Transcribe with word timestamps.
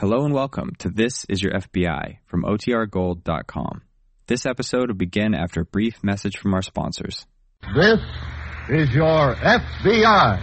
Hello 0.00 0.24
and 0.24 0.32
welcome 0.32 0.76
to 0.78 0.90
This 0.90 1.26
Is 1.28 1.42
Your 1.42 1.54
FBI 1.54 2.18
from 2.26 2.44
OTRGold.com. 2.44 3.82
This 4.28 4.46
episode 4.46 4.90
will 4.90 4.94
begin 4.94 5.34
after 5.34 5.62
a 5.62 5.64
brief 5.64 6.04
message 6.04 6.38
from 6.38 6.54
our 6.54 6.62
sponsors. 6.62 7.26
This 7.74 7.98
is 8.68 8.90
your 8.90 9.34
FBI. 9.34 10.38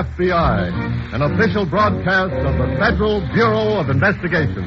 FBI, 0.00 1.12
an 1.12 1.20
official 1.20 1.66
broadcast 1.66 2.32
of 2.32 2.56
the 2.56 2.68
Federal 2.80 3.20
Bureau 3.36 3.76
of 3.76 3.90
Investigation, 3.90 4.64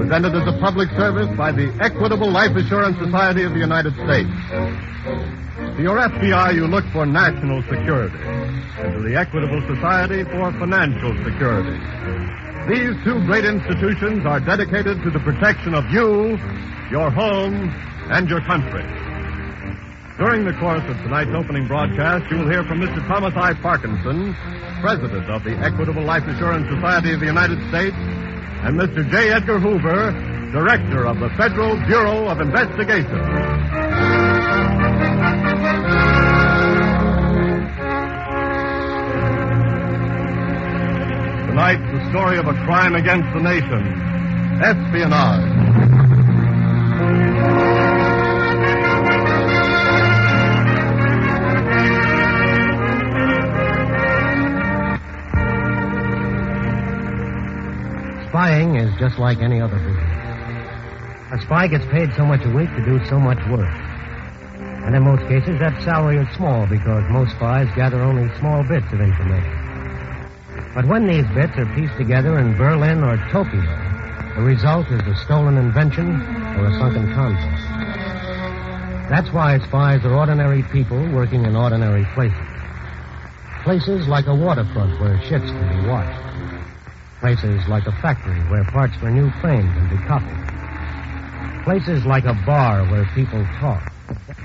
presented 0.00 0.32
as 0.32 0.48
a 0.48 0.56
public 0.60 0.88
service 0.96 1.28
by 1.36 1.52
the 1.52 1.68
Equitable 1.80 2.30
Life 2.30 2.56
Assurance 2.56 2.96
Society 2.96 3.44
of 3.44 3.52
the 3.52 3.60
United 3.60 3.92
States. 4.00 4.32
To 5.76 5.80
your 5.82 6.00
FBI, 6.00 6.54
you 6.54 6.66
look 6.66 6.84
for 6.92 7.04
national 7.04 7.60
security, 7.68 8.16
and 8.16 8.96
to 8.96 9.00
the 9.04 9.16
Equitable 9.16 9.60
Society 9.68 10.24
for 10.24 10.48
financial 10.56 11.12
security. 11.20 11.76
These 12.72 12.96
two 13.04 13.20
great 13.28 13.44
institutions 13.44 14.24
are 14.24 14.40
dedicated 14.40 15.02
to 15.04 15.10
the 15.10 15.20
protection 15.20 15.74
of 15.74 15.84
you, 15.92 16.40
your 16.90 17.10
home, 17.10 17.68
and 18.08 18.28
your 18.28 18.40
country. 18.40 19.05
During 20.18 20.46
the 20.46 20.54
course 20.54 20.82
of 20.88 20.96
tonight's 21.04 21.34
opening 21.36 21.68
broadcast, 21.68 22.24
you 22.30 22.38
will 22.38 22.48
hear 22.48 22.64
from 22.64 22.80
Mr. 22.80 23.06
Thomas 23.06 23.34
I. 23.36 23.52
Parkinson, 23.52 24.34
President 24.80 25.28
of 25.28 25.44
the 25.44 25.52
Equitable 25.60 26.04
Life 26.04 26.26
Assurance 26.26 26.66
Society 26.72 27.12
of 27.12 27.20
the 27.20 27.26
United 27.26 27.58
States, 27.68 27.96
and 28.64 28.80
Mr. 28.80 29.04
J. 29.10 29.30
Edgar 29.30 29.58
Hoover, 29.58 30.12
Director 30.52 31.06
of 31.06 31.20
the 31.20 31.28
Federal 31.36 31.76
Bureau 31.84 32.28
of 32.28 32.40
Investigation. 32.40 33.12
Tonight, 41.46 41.92
the 41.92 42.08
story 42.08 42.38
of 42.38 42.46
a 42.46 42.54
crime 42.64 42.94
against 42.94 43.28
the 43.34 43.40
nation 43.40 44.06
espionage. 44.62 45.55
Is 58.74 58.92
just 58.98 59.16
like 59.18 59.38
any 59.38 59.60
other 59.60 59.78
business. 59.78 61.32
A 61.32 61.38
spy 61.40 61.68
gets 61.68 61.86
paid 61.86 62.12
so 62.14 62.26
much 62.26 62.44
a 62.44 62.50
week 62.50 62.68
to 62.74 62.84
do 62.84 62.98
so 63.06 63.18
much 63.18 63.38
work. 63.46 63.72
And 64.84 64.94
in 64.94 65.04
most 65.04 65.22
cases, 65.28 65.58
that 65.60 65.80
salary 65.82 66.18
is 66.18 66.28
small 66.36 66.66
because 66.66 67.04
most 67.08 67.30
spies 67.36 67.68
gather 67.76 68.02
only 68.02 68.26
small 68.38 68.64
bits 68.64 68.90
of 68.92 69.00
information. 69.00 69.54
But 70.74 70.86
when 70.86 71.06
these 71.06 71.24
bits 71.32 71.56
are 71.56 71.66
pieced 71.76 71.96
together 71.96 72.38
in 72.38 72.56
Berlin 72.58 73.04
or 73.04 73.16
Tokyo, 73.30 73.62
the 74.34 74.42
result 74.42 74.90
is 74.90 75.00
a 75.06 75.14
stolen 75.24 75.56
invention 75.56 76.20
or 76.58 76.66
a 76.66 76.78
sunken 76.78 77.14
concept. 77.14 77.62
That's 79.08 79.32
why 79.32 79.58
spies 79.60 80.04
are 80.04 80.14
ordinary 80.14 80.64
people 80.64 80.98
working 81.14 81.44
in 81.44 81.54
ordinary 81.54 82.04
places. 82.14 82.36
Places 83.62 84.08
like 84.08 84.26
a 84.26 84.34
waterfront 84.34 85.00
where 85.00 85.22
ships 85.22 85.46
can 85.46 85.82
be 85.82 85.88
watched. 85.88 86.25
Places 87.26 87.66
like 87.66 87.82
a 87.88 87.92
factory 88.00 88.38
where 88.48 88.62
parts 88.66 88.94
for 88.98 89.10
new 89.10 89.28
plane 89.40 89.66
can 89.74 89.88
be 89.90 89.96
copied. 90.06 90.38
Places 91.64 92.06
like 92.06 92.24
a 92.24 92.34
bar 92.46 92.86
where 92.86 93.04
people 93.16 93.44
talk 93.58 93.82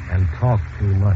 and 0.09 0.27
talk 0.39 0.59
too 0.79 0.95
much. 0.95 1.15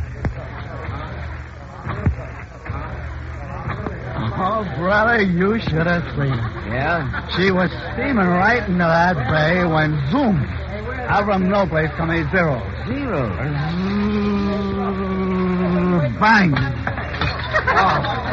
Oh, 4.37 4.63
brother, 4.77 5.23
you 5.23 5.59
should 5.59 5.87
have 5.87 6.03
seen 6.11 6.37
her. 6.37 6.69
Yeah? 6.69 7.27
She 7.35 7.49
was 7.49 7.71
steaming 7.93 8.27
right 8.27 8.61
into 8.61 8.77
that 8.77 9.15
bay 9.15 9.65
when 9.65 9.97
zoom, 10.11 10.45
out 11.09 11.25
from 11.25 11.49
no 11.49 11.65
place 11.65 11.89
come 11.97 12.11
a 12.11 12.29
zero. 12.29 12.61
Zero. 12.85 13.25
Zzz, 16.05 16.13
Bang. 16.19 16.53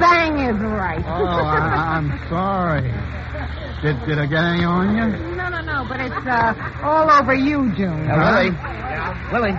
Bang 0.00 0.38
is 0.38 0.56
right. 0.60 1.04
Oh, 1.06 1.24
I, 1.26 1.96
I'm 1.98 2.08
sorry. 2.28 2.90
Did, 3.82 3.94
did 4.06 4.18
I 4.18 4.26
get 4.26 4.42
any 4.44 4.64
on 4.64 4.96
you? 4.96 5.36
no, 5.36 5.48
no, 5.48 5.60
no, 5.60 5.86
but 5.88 6.00
it's 6.00 6.26
uh, 6.26 6.54
all 6.82 7.10
over 7.10 7.34
you, 7.34 7.70
Junior. 7.74 8.10
Uh, 8.12 8.50
Willie. 9.32 9.52
Willie. 9.52 9.58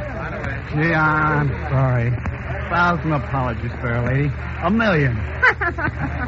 Gee, 0.76 0.94
I'm 0.94 1.50
sorry. 1.70 2.08
A 2.10 2.70
Thousand 2.70 3.14
apologies, 3.14 3.72
fair 3.82 4.06
lady. 4.06 4.32
A 4.64 4.70
million. 4.72 5.16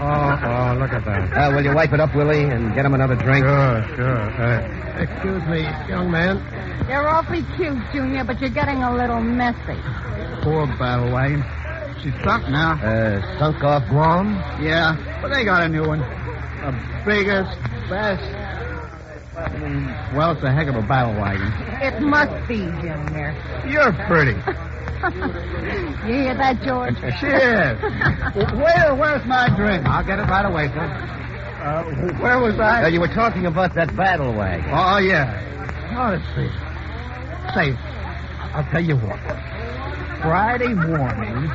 Oh, 0.02 0.04
oh, 0.04 0.78
look 0.80 0.94
at 0.94 1.06
that. 1.06 1.32
Uh, 1.32 1.52
will 1.56 1.64
you 1.64 1.76
wipe 1.76 1.94
it 1.94 2.00
up, 2.00 2.16
Willie, 2.16 2.44
and 2.46 2.74
get 2.74 2.86
him 2.86 2.96
another 2.96 3.16
drink? 3.16 3.46
Sure, 3.46 3.86
sure. 3.96 4.18
Uh, 4.42 4.98
excuse 5.00 5.46
me, 5.46 5.62
young 5.88 6.10
man. 6.10 6.42
You're 6.90 7.08
awfully 7.08 7.44
cute, 7.56 7.78
Junior, 7.94 8.24
but 8.24 8.42
you're 8.42 8.50
getting 8.50 8.82
a 8.82 8.92
little 8.96 9.22
messy. 9.22 9.78
Poor 10.42 10.66
battle 10.80 11.12
wagon. 11.12 11.44
She's 12.04 12.14
sunk 12.24 12.50
now. 12.50 12.74
Uh, 12.82 13.38
sunk 13.40 13.64
off 13.64 13.88
Guam? 13.90 14.34
Yeah, 14.62 14.96
but 15.22 15.30
they 15.30 15.44
got 15.46 15.62
a 15.64 15.70
new 15.70 15.86
one. 15.86 16.00
The 16.00 17.04
biggest, 17.06 17.58
best. 17.90 18.24
Well, 20.16 20.32
it's 20.32 20.44
a 20.44 20.52
heck 20.52 20.68
of 20.68 20.76
a 20.76 20.82
battle 20.82 21.14
wagon. 21.20 21.52
It 21.82 22.02
must 22.02 22.48
be, 22.48 22.58
Junior. 22.58 23.36
You're 23.68 23.94
pretty. 24.08 24.38
You 25.02 26.14
hear 26.14 26.36
that, 26.36 26.62
George? 26.64 26.94
Shit. 27.20 27.82
Where, 28.54 28.94
where's 28.94 29.26
my 29.26 29.50
drink? 29.56 29.84
I'll 29.88 30.06
get 30.06 30.20
it 30.20 30.24
right 30.30 30.46
away, 30.46 30.68
sir. 30.68 30.78
Uh, 30.78 31.84
where 32.22 32.38
was 32.40 32.60
Uh, 32.60 32.64
I? 32.64 32.88
you 32.90 33.00
were 33.00 33.08
talking 33.08 33.48
about 33.48 33.74
that 33.74 33.96
battle 33.96 34.32
wagon. 34.32 34.70
Oh, 34.72 34.98
yeah. 35.00 35.42
Oh, 35.98 36.12
let's 36.12 36.26
see. 36.36 36.50
Say, 37.56 37.76
I'll 38.54 38.64
tell 38.72 38.84
you 38.84 38.96
what. 38.98 39.18
Friday 40.22 40.74
morning, 40.76 41.50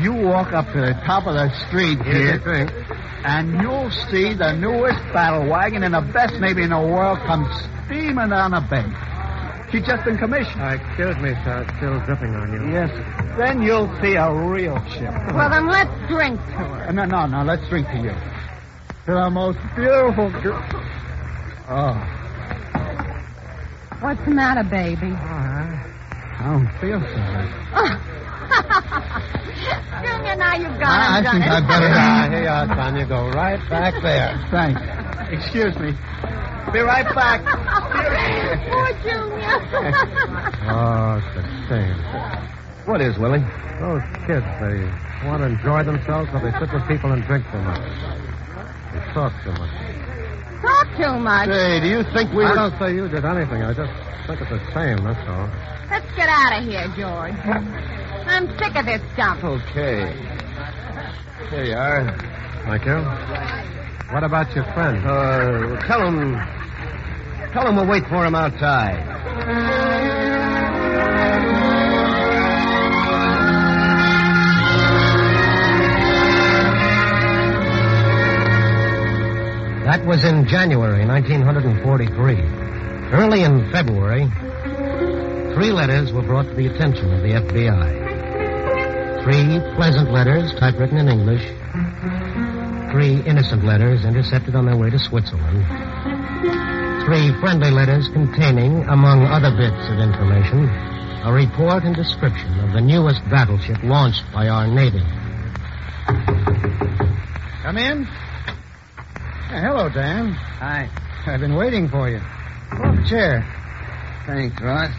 you 0.00 0.12
walk 0.12 0.52
up 0.52 0.66
to 0.72 0.80
the 0.80 0.92
top 1.06 1.26
of 1.26 1.34
the 1.34 1.48
street 1.66 2.00
here, 2.02 2.38
drink. 2.38 2.70
and 3.24 3.60
you'll 3.60 3.90
see 4.10 4.34
the 4.34 4.52
newest 4.54 5.00
battle 5.12 5.48
wagon 5.48 5.82
and 5.82 5.94
the 5.94 6.00
best 6.12 6.34
maybe 6.40 6.62
in 6.62 6.70
the 6.70 6.80
world 6.80 7.18
come 7.26 7.44
steaming 7.86 8.28
down 8.30 8.52
the 8.52 8.60
bay. 8.70 8.84
She's 9.70 9.84
just 9.86 10.04
been 10.04 10.16
commissioned. 10.16 10.62
Uh, 10.62 10.78
excuse 10.80 11.16
me, 11.18 11.34
sir. 11.44 11.62
It's 11.68 11.76
still 11.76 12.00
dripping 12.06 12.34
on 12.34 12.52
you. 12.52 12.72
Yes. 12.72 12.88
Then 13.36 13.60
you'll 13.60 13.88
see 14.00 14.14
a 14.14 14.32
real 14.32 14.78
ship. 14.88 15.12
Well, 15.34 15.50
then 15.50 15.66
let's 15.68 15.92
drink 16.08 16.40
to 16.40 16.52
her. 16.52 16.88
Uh, 16.88 16.92
No, 16.92 17.04
no, 17.04 17.26
no. 17.26 17.42
Let's 17.44 17.68
drink 17.68 17.86
to 17.88 17.96
you. 17.98 18.12
To 19.06 19.12
the 19.12 19.28
most 19.30 19.58
beautiful 19.76 20.30
girl. 20.40 20.64
Oh, 21.68 22.14
What's 24.00 24.24
the 24.24 24.30
matter, 24.30 24.62
baby? 24.64 25.12
I 25.12 26.44
don't 26.44 26.68
feel 26.80 27.00
so 27.00 27.16
good. 27.74 29.34
Junior, 30.04 30.36
now 30.36 30.54
you've 30.56 30.78
got 30.80 30.90
I, 30.90 30.98
I 30.98 31.18
him 31.18 31.24
done 31.24 31.32
think 31.34 31.46
it. 31.46 31.52
I'd 31.52 31.66
better. 31.68 31.90
Ah, 31.92 32.28
here 32.30 32.42
you 32.42 32.48
are, 32.48 32.66
son. 32.68 33.08
Go 33.08 33.28
right 33.30 33.60
back 33.70 33.94
there. 34.02 34.32
Thanks. 34.50 34.80
Excuse 35.32 35.74
me. 35.78 35.92
Be 36.72 36.80
right 36.80 37.08
back. 37.14 37.40
Poor 38.70 38.90
Junior. 39.02 39.56
Oh, 40.68 41.16
it's 41.16 41.32
a 41.40 41.42
shame. 41.68 41.96
What 42.84 43.00
is, 43.00 43.16
Willie? 43.18 43.40
Those 43.80 44.02
kids, 44.28 44.44
they 44.60 44.84
want 45.26 45.40
to 45.40 45.48
enjoy 45.48 45.82
themselves, 45.82 46.28
so 46.30 46.38
they 46.44 46.52
sit 46.60 46.68
with 46.72 46.86
people 46.86 47.10
and 47.12 47.24
drink 47.24 47.44
too 47.50 47.58
much. 47.64 47.80
They 48.92 49.00
talk 49.16 49.32
too 49.44 49.52
much. 49.56 49.72
Talk 50.60 50.86
too 50.96 51.16
much. 51.20 51.48
Say, 51.48 51.80
do 51.80 51.88
you 51.88 52.02
think 52.12 52.32
we 52.32 52.44
I 52.44 52.50
were... 52.50 52.54
don't 52.68 52.78
say 52.78 52.92
you 52.94 53.08
did 53.08 53.24
anything. 53.24 53.62
I 53.62 53.72
just 53.72 53.92
think 54.28 54.40
it's 54.42 54.52
a 54.52 54.60
shame, 54.76 55.00
that's 55.04 55.24
all. 55.28 55.48
Let's 55.90 56.10
get 56.16 56.28
out 56.28 56.60
of 56.60 56.64
here, 56.68 56.84
George. 56.96 57.32
I'm 58.28 58.46
sick 58.58 58.76
of 58.76 58.86
this 58.86 59.00
stuff. 59.14 59.42
Okay. 59.42 60.12
Here 61.50 61.64
you 61.64 61.74
are. 61.74 62.04
Thank 62.64 62.84
you. 62.84 62.98
What 64.12 64.22
about 64.24 64.54
your 64.54 64.64
friend? 64.74 65.04
Uh, 65.06 65.80
tell 65.86 66.06
him. 66.06 66.34
Tell 67.52 67.66
him 67.66 67.76
we'll 67.76 67.86
wait 67.86 68.06
for 68.06 68.24
him 68.24 68.34
outside. 68.34 69.04
That 79.88 80.04
was 80.04 80.22
in 80.22 80.46
January 80.46 81.06
1943. 81.06 82.34
Early 83.10 83.42
in 83.42 83.70
February, 83.72 84.26
three 85.54 85.72
letters 85.72 86.12
were 86.12 86.20
brought 86.20 86.44
to 86.44 86.54
the 86.54 86.66
attention 86.66 87.10
of 87.14 87.22
the 87.22 87.30
FBI. 87.30 87.97
Three 89.22 89.60
pleasant 89.76 90.10
letters 90.10 90.54
typewritten 90.54 90.98
in 90.98 91.08
English, 91.08 91.44
three 92.92 93.20
innocent 93.26 93.64
letters 93.64 94.04
intercepted 94.04 94.54
on 94.54 94.66
their 94.66 94.76
way 94.76 94.90
to 94.90 94.98
Switzerland. 94.98 95.64
Three 97.04 97.32
friendly 97.40 97.70
letters 97.70 98.08
containing, 98.08 98.84
among 98.84 99.24
other 99.24 99.50
bits 99.56 99.88
of 99.88 99.98
information, 99.98 100.68
a 101.24 101.32
report 101.32 101.84
and 101.84 101.94
description 101.94 102.58
of 102.60 102.72
the 102.72 102.80
newest 102.80 103.20
battleship 103.28 103.82
launched 103.82 104.24
by 104.32 104.48
our 104.48 104.66
Navy. 104.66 105.02
Come 107.62 107.76
in. 107.76 108.04
Yeah, 109.50 109.60
hello, 109.60 109.88
Dan. 109.88 110.32
Hi. 110.32 110.88
I've 111.26 111.40
been 111.40 111.56
waiting 111.56 111.88
for 111.88 112.08
you. 112.08 112.20
Pull 112.70 112.86
up 112.86 112.98
a 112.98 113.08
chair. 113.08 113.44
Thanks, 114.26 114.60
Ross. 114.62 114.92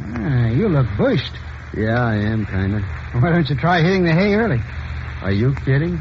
Ah, 0.00 0.46
you 0.48 0.68
look 0.68 0.86
bushed. 0.96 1.32
Yeah, 1.74 2.02
I 2.02 2.16
am, 2.16 2.46
kind 2.46 2.74
of. 2.74 2.82
Why 3.22 3.30
don't 3.30 3.48
you 3.48 3.56
try 3.56 3.80
hitting 3.82 4.04
the 4.04 4.12
hay 4.12 4.34
early? 4.34 4.60
Are 5.22 5.32
you 5.32 5.54
kidding? 5.64 5.98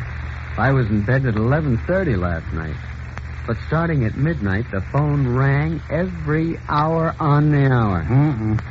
I 0.57 0.71
was 0.71 0.87
in 0.87 1.03
bed 1.05 1.25
at 1.25 1.35
11.30 1.35 2.17
last 2.17 2.51
night. 2.53 2.75
But 3.47 3.57
starting 3.67 4.05
at 4.05 4.15
midnight, 4.17 4.65
the 4.71 4.81
phone 4.91 5.27
rang 5.27 5.81
every 5.89 6.57
hour 6.67 7.15
on 7.19 7.51
the 7.51 7.71
hour. 7.71 8.03
Mm-mm. 8.03 8.63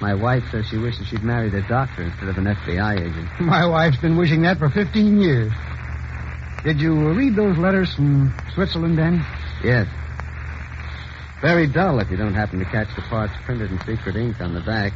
My 0.00 0.14
wife 0.14 0.44
says 0.50 0.66
she 0.66 0.78
wishes 0.78 1.06
she'd 1.08 1.22
married 1.22 1.54
a 1.54 1.62
doctor 1.62 2.02
instead 2.02 2.28
of 2.28 2.38
an 2.38 2.44
FBI 2.44 3.00
agent. 3.00 3.28
My 3.40 3.66
wife's 3.66 3.98
been 3.98 4.16
wishing 4.16 4.42
that 4.42 4.58
for 4.58 4.68
15 4.68 5.20
years. 5.20 5.52
Did 6.64 6.80
you 6.80 7.12
read 7.12 7.34
those 7.34 7.56
letters 7.58 7.94
from 7.94 8.32
Switzerland, 8.54 8.96
Dan? 8.96 9.24
Yes. 9.64 9.88
Very 11.40 11.66
dull 11.66 11.98
if 11.98 12.10
you 12.10 12.16
don't 12.16 12.34
happen 12.34 12.60
to 12.60 12.64
catch 12.64 12.94
the 12.94 13.02
parts 13.02 13.32
printed 13.44 13.72
in 13.72 13.78
secret 13.80 14.14
ink 14.14 14.40
on 14.40 14.54
the 14.54 14.60
back. 14.60 14.92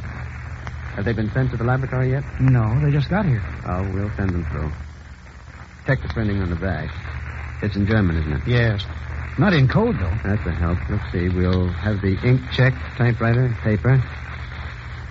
Have 0.97 1.05
they 1.05 1.13
been 1.13 1.31
sent 1.31 1.51
to 1.51 1.57
the 1.57 1.63
laboratory 1.63 2.09
yet? 2.09 2.23
No, 2.41 2.81
they 2.83 2.89
just 2.89 3.07
got 3.07 3.23
here. 3.23 3.43
Oh, 3.67 3.83
we'll 3.93 4.09
send 4.17 4.31
them 4.31 4.43
through. 4.49 4.71
Check 5.85 6.01
the 6.01 6.07
printing 6.07 6.41
on 6.41 6.49
the 6.49 6.55
back. 6.55 6.89
It's 7.61 7.75
in 7.75 7.85
German, 7.85 8.17
isn't 8.17 8.33
it? 8.33 8.41
Yes. 8.47 8.83
Not 9.37 9.53
in 9.53 9.67
code, 9.67 9.93
though. 9.99 10.17
That's 10.25 10.43
a 10.47 10.51
help. 10.51 10.79
Let's 10.89 11.11
see. 11.11 11.29
We'll 11.29 11.67
have 11.67 12.01
the 12.01 12.17
ink 12.25 12.41
checked, 12.51 12.79
typewriter, 12.97 13.55
paper. 13.61 14.03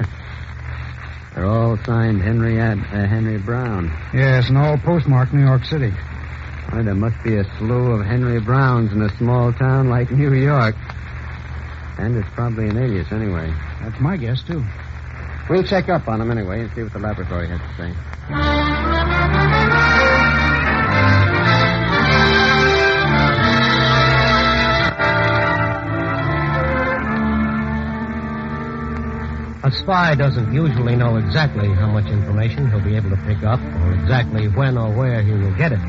They're 1.36 1.46
all 1.46 1.78
signed 1.84 2.20
Henry 2.20 2.58
Ad, 2.58 2.78
uh, 2.78 3.06
Henry 3.06 3.38
Brown. 3.38 3.96
Yes, 4.12 4.48
and 4.48 4.58
all 4.58 4.78
postmarked 4.78 5.32
New 5.32 5.44
York 5.46 5.64
City. 5.66 5.90
Why, 6.70 6.82
there 6.82 6.96
must 6.96 7.22
be 7.22 7.36
a 7.36 7.44
slew 7.58 7.92
of 7.92 8.04
Henry 8.04 8.40
Browns 8.40 8.90
in 8.90 9.02
a 9.02 9.16
small 9.18 9.52
town 9.52 9.88
like 9.88 10.10
New 10.10 10.34
York. 10.34 10.74
And 11.96 12.16
it's 12.16 12.28
probably 12.34 12.70
an 12.70 12.76
alias 12.76 13.12
anyway. 13.12 13.54
That's 13.82 14.00
my 14.00 14.16
guess, 14.16 14.42
too. 14.42 14.64
We'll 15.48 15.62
check 15.62 15.88
up 15.88 16.08
on 16.08 16.20
him 16.20 16.30
anyway 16.30 16.62
and 16.62 16.74
see 16.74 16.82
what 16.82 16.92
the 16.92 16.98
laboratory 16.98 17.46
has 17.48 17.60
to 17.60 17.76
say. 17.76 17.94
A 29.62 29.70
spy 29.72 30.14
doesn't 30.14 30.52
usually 30.52 30.96
know 30.96 31.16
exactly 31.16 31.68
how 31.68 31.88
much 31.90 32.06
information 32.06 32.70
he'll 32.70 32.80
be 32.80 32.96
able 32.96 33.10
to 33.10 33.16
pick 33.26 33.42
up 33.42 33.60
or 33.60 33.92
exactly 33.94 34.46
when 34.48 34.76
or 34.76 34.92
where 34.92 35.22
he 35.22 35.32
will 35.32 35.54
get 35.54 35.72
it. 35.72 35.80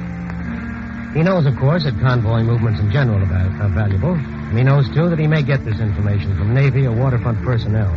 He 1.14 1.24
knows, 1.24 1.46
of 1.46 1.56
course, 1.58 1.84
that 1.84 2.00
convoy 2.00 2.44
movements 2.44 2.80
in 2.80 2.92
general 2.92 3.22
are, 3.22 3.70
valuable. 3.70 4.14
And 4.14 4.58
he 4.58 4.64
knows, 4.64 4.88
too, 4.94 5.10
that 5.10 5.18
he 5.18 5.28
may 5.28 5.42
get 5.42 5.66
this 5.66 5.80
information 5.80 6.36
from 6.38 6.54
Navy 6.54 6.86
or 6.86 6.96
waterfront 6.96 7.44
personnel. 7.44 7.90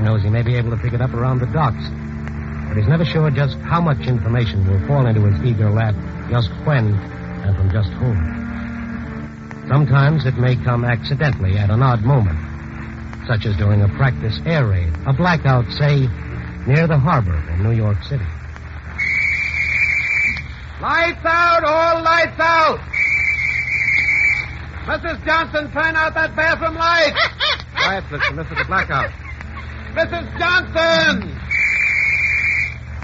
He 0.00 0.06
knows 0.06 0.22
he 0.22 0.30
may 0.30 0.40
be 0.40 0.56
able 0.56 0.70
to 0.70 0.78
pick 0.78 0.94
it 0.94 1.02
up 1.02 1.12
around 1.12 1.40
the 1.40 1.46
docks. 1.52 1.84
But 2.68 2.78
he's 2.78 2.88
never 2.88 3.04
sure 3.04 3.30
just 3.30 3.58
how 3.58 3.82
much 3.82 4.00
information 4.08 4.66
will 4.66 4.80
fall 4.86 5.04
into 5.04 5.20
his 5.28 5.44
eager 5.44 5.68
lap, 5.68 5.94
just 6.30 6.48
when, 6.64 6.94
and 7.44 7.54
from 7.54 7.70
just 7.70 7.90
whom. 8.00 8.16
Sometimes 9.68 10.24
it 10.24 10.38
may 10.38 10.56
come 10.56 10.86
accidentally 10.86 11.58
at 11.58 11.68
an 11.68 11.82
odd 11.82 12.00
moment, 12.00 12.38
such 13.26 13.44
as 13.44 13.54
during 13.58 13.82
a 13.82 13.88
practice 13.88 14.40
air 14.46 14.68
raid, 14.68 14.90
a 15.06 15.12
blackout, 15.12 15.70
say, 15.72 16.08
near 16.66 16.86
the 16.86 16.96
harbor 16.96 17.36
in 17.52 17.62
New 17.62 17.72
York 17.72 18.02
City. 18.04 18.24
Lights 20.80 21.24
out, 21.26 21.62
all 21.62 22.02
lights 22.02 22.40
out. 22.40 22.80
Mrs. 24.88 25.22
Johnson, 25.26 25.70
turn 25.72 25.94
out 25.94 26.14
that 26.14 26.34
bathroom 26.34 26.76
light. 26.76 27.12
Quiet, 27.74 28.04
listen. 28.10 28.36
This 28.36 28.46
is 28.46 28.60
a 28.60 28.64
blackout. 28.64 29.12
Mrs. 29.94 30.38
Johnson! 30.38 31.40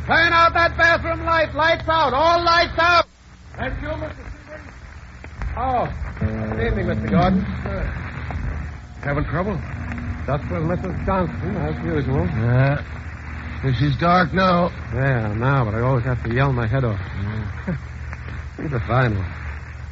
Turn 0.06 0.32
out 0.32 0.54
that 0.54 0.76
bathroom 0.76 1.24
light. 1.24 1.52
Lights 1.54 1.88
out, 1.88 2.14
all 2.14 2.44
lights 2.44 2.78
out. 2.78 3.06
That's 3.56 3.82
you, 3.82 3.88
Mr. 3.88 4.14
Seaver? 4.14 4.60
Oh, 5.56 5.88
good 6.20 6.66
evening, 6.66 6.86
Mr. 6.86 7.10
Gordon. 7.10 7.40
Having 9.02 9.24
trouble? 9.24 9.60
Just 10.26 10.42
with 10.50 10.62
Mrs. 10.62 11.06
Johnson, 11.06 11.56
as 11.56 11.84
usual. 11.84 12.22
Uh, 12.22 12.82
yeah. 13.64 13.72
She's 13.80 13.96
dark 13.96 14.32
now. 14.32 14.70
Yeah, 14.94 15.34
now, 15.34 15.64
but 15.64 15.74
I 15.74 15.80
always 15.80 16.04
have 16.04 16.22
to 16.22 16.32
yell 16.32 16.52
my 16.52 16.68
head 16.68 16.84
off. 16.84 17.00
She's 18.56 18.72
a 18.72 18.80
fine 18.80 19.16
one. 19.16 19.32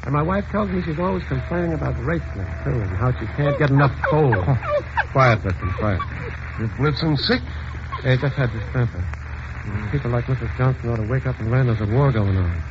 And 0.05 0.12
my 0.12 0.23
wife 0.23 0.44
tells 0.52 0.70
me 0.70 0.82
she's 0.82 0.99
always 0.99 1.25
complaining 1.25 1.73
about 1.73 1.99
Rachel, 2.05 2.44
too, 2.62 2.70
and 2.70 2.90
how 2.90 3.11
she 3.19 3.26
can't 3.35 3.58
get 3.58 3.70
enough 3.70 3.93
coal. 4.02 4.32
quiet, 5.12 5.44
listen, 5.44 5.73
quiet. 5.73 6.00
Is 6.60 6.70
Blitzen 6.70 7.18
sick? 7.18 7.42
Hey, 8.02 8.16
just 8.16 8.34
had 8.36 8.52
distemper. 8.52 9.02
People 9.90 10.10
like 10.10 10.26
Mrs. 10.26 10.56
Johnson 10.56 10.90
ought 10.90 10.96
to 10.96 11.08
wake 11.08 11.26
up 11.26 11.38
and 11.40 11.50
learn 11.50 11.66
there's 11.66 11.80
a 11.80 11.86
war 11.86 12.12
going 12.12 12.36
on. 12.36 12.62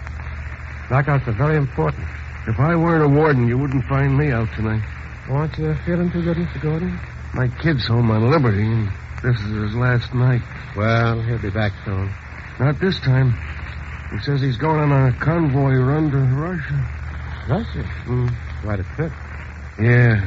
Blackouts 0.88 1.28
are 1.28 1.34
very 1.34 1.58
important. 1.58 2.06
If 2.48 2.60
I 2.60 2.76
weren't 2.76 3.04
a 3.04 3.10
warden, 3.10 3.48
you 3.48 3.58
wouldn't 3.58 3.84
find 3.86 4.18
me 4.18 4.32
out 4.32 4.48
tonight. 4.56 4.84
Aren't 5.30 5.58
you 5.58 5.74
feeling 5.86 6.12
too 6.12 6.24
good, 6.24 6.38
Mr. 6.38 6.62
Gordon? 6.62 7.00
My 7.34 7.48
kid's 7.48 7.88
home 7.88 8.12
on 8.12 8.30
liberty, 8.30 8.64
and 8.64 8.90
this 9.24 9.40
is 9.40 9.52
his 9.52 9.76
last 9.76 10.14
night. 10.14 10.42
Well, 10.78 11.22
he'll 11.22 11.42
be 11.42 11.50
back 11.50 11.74
soon. 11.84 12.14
Not 12.60 12.80
this 12.80 13.00
time. 13.00 13.34
He 14.12 14.20
says 14.20 14.42
he's 14.42 14.58
going 14.58 14.92
on 14.92 15.10
a 15.10 15.14
convoy 15.20 15.74
run 15.76 16.12
to 16.12 16.18
Russia. 16.18 16.88
Russia? 17.50 17.84
Mm. 18.06 18.36
Quite 18.62 18.80
a 18.80 18.84
trip. 18.96 19.12
Yeah. 19.80 20.22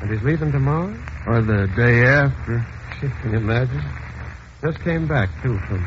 And 0.00 0.10
he's 0.10 0.22
leaving 0.22 0.52
tomorrow? 0.52 0.96
Or 1.26 1.42
the 1.42 1.66
day 1.74 2.04
after. 2.04 2.64
Can 3.00 3.32
you 3.32 3.36
imagine? 3.38 3.82
Just 4.62 4.80
came 4.80 5.06
back, 5.06 5.28
too, 5.42 5.58
from. 5.68 5.84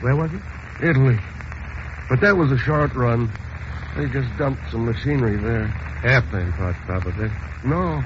Where 0.00 0.16
was 0.16 0.30
it? 0.32 0.42
Italy. 0.82 1.18
But 2.10 2.20
that 2.20 2.36
was 2.36 2.52
a 2.52 2.58
short 2.58 2.94
run. 2.94 3.32
They 3.96 4.06
just 4.08 4.28
dumped 4.36 4.70
some 4.70 4.84
machinery 4.84 5.36
there. 5.36 5.72
Airplane 6.04 6.52
parts, 6.52 6.78
probably. 6.84 7.30
No. 7.64 8.02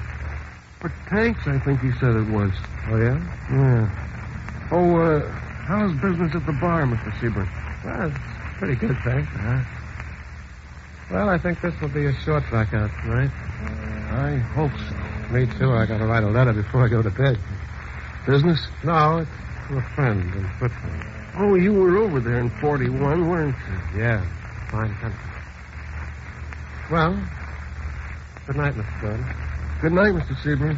For 0.79 0.93
tanks, 1.09 1.41
I 1.45 1.59
think 1.59 1.81
he 1.81 1.91
said 1.99 2.15
it 2.15 2.29
was. 2.29 2.53
Oh, 2.87 2.97
yeah? 2.97 3.19
Yeah. 3.51 4.69
Oh, 4.71 4.95
uh, 4.95 5.27
how's 5.67 5.91
business 5.95 6.33
at 6.35 6.45
the 6.45 6.53
bar, 6.61 6.85
Mr. 6.85 7.11
Sebring? 7.19 7.49
Well, 7.83 8.07
it's 8.07 8.57
pretty 8.59 8.75
good, 8.75 8.95
thanks. 9.03 9.29
Well, 11.11 11.27
I 11.27 11.37
think 11.37 11.59
this 11.61 11.73
will 11.81 11.89
be 11.89 12.05
a 12.05 12.13
short 12.23 12.43
blackout 12.49 12.91
tonight. 13.01 13.31
I 14.11 14.37
hope 14.55 14.71
so. 14.71 15.33
Me, 15.33 15.45
too. 15.57 15.71
I 15.73 15.85
gotta 15.85 16.05
write 16.05 16.23
a 16.23 16.29
letter 16.29 16.53
before 16.53 16.85
I 16.85 16.87
go 16.87 17.01
to 17.01 17.09
bed. 17.09 17.37
Business? 18.25 18.59
No, 18.83 19.19
it's 19.19 19.31
to 19.69 19.77
a 19.77 19.81
friend 19.95 20.21
in 20.35 20.49
Switzerland. 20.57 21.03
Oh, 21.37 21.55
you 21.55 21.73
were 21.73 21.97
over 21.97 22.19
there 22.19 22.39
in 22.39 22.49
41, 22.59 23.29
weren't 23.29 23.55
you? 23.55 24.01
Yeah, 24.01 24.25
fine 24.69 24.93
country. 24.95 25.19
Well, 26.91 27.13
good 28.47 28.55
night, 28.57 28.73
Mr. 28.73 29.01
Gordon. 29.01 29.25
Good 29.81 29.93
night, 29.93 30.13
Mr. 30.13 30.35
Sebring. 30.43 30.77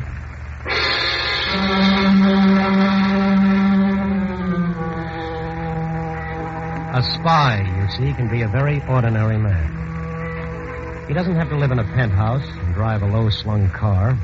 A 6.94 7.04
spy, 7.04 7.62
you 7.80 7.90
see, 7.92 8.14
can 8.14 8.30
be 8.30 8.42
a 8.42 8.48
very 8.48 8.82
ordinary 8.88 9.38
man. 9.38 11.08
He 11.08 11.14
doesn't 11.14 11.36
have 11.36 11.50
to 11.50 11.58
live 11.58 11.72
in 11.72 11.80
a 11.80 11.84
penthouse 11.84 12.46
and 12.46 12.74
drive 12.76 13.02
a 13.02 13.08
low 13.08 13.30
slung 13.30 13.70
car. 13.70 14.18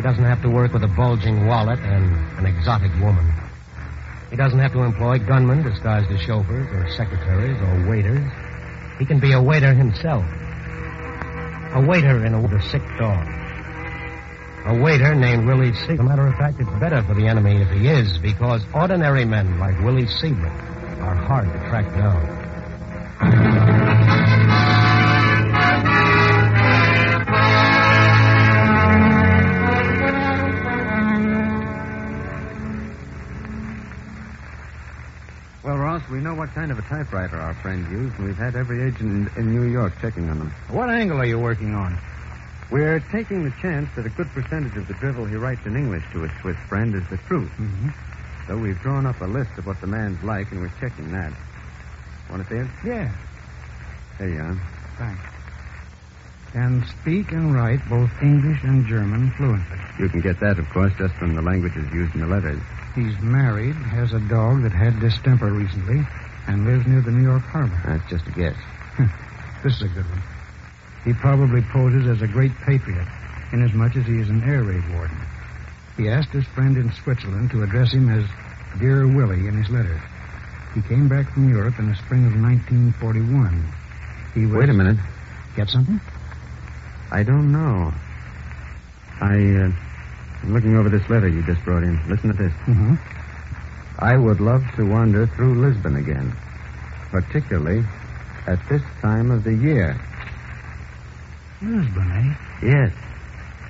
He 0.00 0.08
doesn't 0.08 0.24
have 0.24 0.40
to 0.40 0.48
work 0.48 0.72
with 0.72 0.82
a 0.82 0.88
bulging 0.88 1.46
wallet 1.46 1.78
and 1.80 2.38
an 2.38 2.46
exotic 2.46 2.90
woman. 3.02 3.34
He 4.30 4.36
doesn't 4.36 4.58
have 4.58 4.72
to 4.72 4.80
employ 4.80 5.18
gunmen 5.18 5.62
disguised 5.62 6.10
as 6.10 6.18
chauffeurs 6.22 6.68
or 6.72 6.88
secretaries 6.96 7.60
or 7.60 7.86
waiters. 7.86 8.26
He 8.98 9.04
can 9.04 9.20
be 9.20 9.32
a 9.32 9.42
waiter 9.42 9.74
himself. 9.74 10.24
A 11.74 11.84
waiter 11.86 12.24
in 12.24 12.32
a, 12.32 12.40
with 12.40 12.50
a 12.50 12.62
sick 12.62 12.80
dog. 12.98 13.28
A 14.68 14.80
waiter 14.82 15.14
named 15.14 15.46
Willie 15.46 15.74
Seabright. 15.74 15.90
As 15.90 16.00
a 16.00 16.02
matter 16.02 16.26
of 16.28 16.34
fact, 16.36 16.58
it's 16.60 16.80
better 16.80 17.02
for 17.02 17.12
the 17.12 17.26
enemy 17.26 17.60
if 17.60 17.68
he 17.68 17.86
is, 17.86 18.16
because 18.16 18.62
ordinary 18.72 19.26
men 19.26 19.58
like 19.58 19.78
Willie 19.80 20.06
Seabright 20.06 20.62
are 21.00 21.14
hard 21.14 21.44
to 21.52 21.58
track 21.68 21.84
down. 21.94 23.89
What 36.50 36.54
kind 36.56 36.72
of 36.72 36.78
a 36.80 36.82
typewriter 36.82 37.36
our 37.40 37.54
friend 37.62 37.88
used, 37.92 38.16
and 38.18 38.26
we've 38.26 38.36
had 38.36 38.56
every 38.56 38.82
agent 38.88 39.30
in, 39.36 39.40
in 39.42 39.54
New 39.54 39.70
York 39.70 39.92
checking 40.00 40.28
on 40.28 40.38
them. 40.40 40.54
What 40.68 40.90
angle 40.90 41.18
are 41.20 41.24
you 41.24 41.38
working 41.38 41.74
on? 41.74 41.96
We're 42.72 42.98
taking 43.12 43.44
the 43.44 43.52
chance 43.62 43.88
that 43.94 44.04
a 44.04 44.08
good 44.10 44.26
percentage 44.30 44.76
of 44.76 44.88
the 44.88 44.94
drivel 44.94 45.24
he 45.26 45.36
writes 45.36 45.60
in 45.64 45.76
English 45.76 46.02
to 46.12 46.22
his 46.22 46.30
Swiss 46.40 46.56
friend 46.68 46.92
is 46.96 47.08
the 47.08 47.18
truth. 47.28 47.50
Mm-hmm. 47.52 47.88
So 48.48 48.56
we've 48.58 48.78
drawn 48.80 49.06
up 49.06 49.20
a 49.20 49.26
list 49.26 49.50
of 49.58 49.66
what 49.66 49.80
the 49.80 49.86
man's 49.86 50.22
like, 50.24 50.50
and 50.50 50.60
we're 50.60 50.72
checking 50.80 51.12
that. 51.12 51.32
Want 52.30 52.42
to 52.42 52.48
see 52.52 52.58
it? 52.58 52.68
Yeah, 52.84 53.12
There 54.18 54.28
you 54.28 54.40
are. 54.40 54.60
thanks. 54.98 55.22
Can 56.52 56.84
speak 57.00 57.30
and 57.30 57.54
write 57.54 57.78
both 57.88 58.10
English 58.22 58.64
and 58.64 58.84
German 58.86 59.30
fluently. 59.36 59.78
You 60.00 60.08
can 60.08 60.20
get 60.20 60.40
that, 60.40 60.58
of 60.58 60.68
course, 60.70 60.92
just 60.98 61.14
from 61.14 61.36
the 61.36 61.42
languages 61.42 61.86
used 61.94 62.14
in 62.16 62.22
the 62.22 62.26
letters. 62.26 62.60
He's 62.96 63.16
married, 63.20 63.76
has 63.76 64.12
a 64.14 64.18
dog 64.18 64.62
that 64.62 64.72
had 64.72 64.98
distemper 64.98 65.52
recently, 65.52 66.04
and 66.46 66.66
lives 66.66 66.86
near 66.86 67.00
the 67.00 67.10
New 67.10 67.22
York 67.22 67.42
harbor. 67.42 67.80
That's 67.86 68.10
just 68.10 68.26
a 68.26 68.32
guess. 68.32 68.56
This 69.62 69.76
is 69.76 69.82
a 69.82 69.88
good 69.88 70.08
one. 70.08 70.22
He 71.04 71.12
probably 71.12 71.60
poses 71.60 72.08
as 72.08 72.22
a 72.22 72.26
great 72.26 72.52
patriot, 72.64 73.06
inasmuch 73.52 73.94
as 73.94 74.06
he 74.06 74.18
is 74.18 74.30
an 74.30 74.42
air 74.42 74.62
raid 74.62 74.82
warden. 74.94 75.20
He 75.98 76.08
asked 76.08 76.30
his 76.30 76.46
friend 76.46 76.78
in 76.78 76.90
Switzerland 76.92 77.50
to 77.50 77.62
address 77.62 77.92
him 77.92 78.08
as 78.08 78.24
Dear 78.78 79.06
Willie 79.06 79.46
in 79.48 79.62
his 79.62 79.68
letter. 79.68 80.00
He 80.74 80.80
came 80.82 81.08
back 81.08 81.30
from 81.34 81.50
Europe 81.50 81.78
in 81.78 81.90
the 81.90 81.96
spring 81.96 82.24
of 82.26 82.32
1941. 82.40 83.72
He 84.32 84.46
was... 84.46 84.60
Wait 84.60 84.68
a 84.70 84.72
minute. 84.72 84.96
Get 85.56 85.68
something? 85.68 86.00
I 87.10 87.22
don't 87.22 87.52
know. 87.52 87.92
I, 89.20 89.34
uh, 89.34 89.72
I'm 90.42 90.54
looking 90.54 90.76
over 90.76 90.88
this 90.88 91.06
letter 91.10 91.28
you 91.28 91.42
just 91.42 91.62
brought 91.64 91.82
in. 91.82 92.00
Listen 92.08 92.34
to 92.34 92.42
this. 92.42 92.52
Mm-hmm. 92.64 92.94
I 94.00 94.16
would 94.16 94.40
love 94.40 94.64
to 94.76 94.88
wander 94.88 95.26
through 95.26 95.60
Lisbon 95.60 95.96
again, 95.96 96.34
particularly 97.10 97.84
at 98.46 98.58
this 98.68 98.82
time 99.02 99.30
of 99.30 99.44
the 99.44 99.54
year. 99.54 100.00
Lisbon, 101.60 102.10
eh? 102.10 102.66
Yes. 102.66 102.92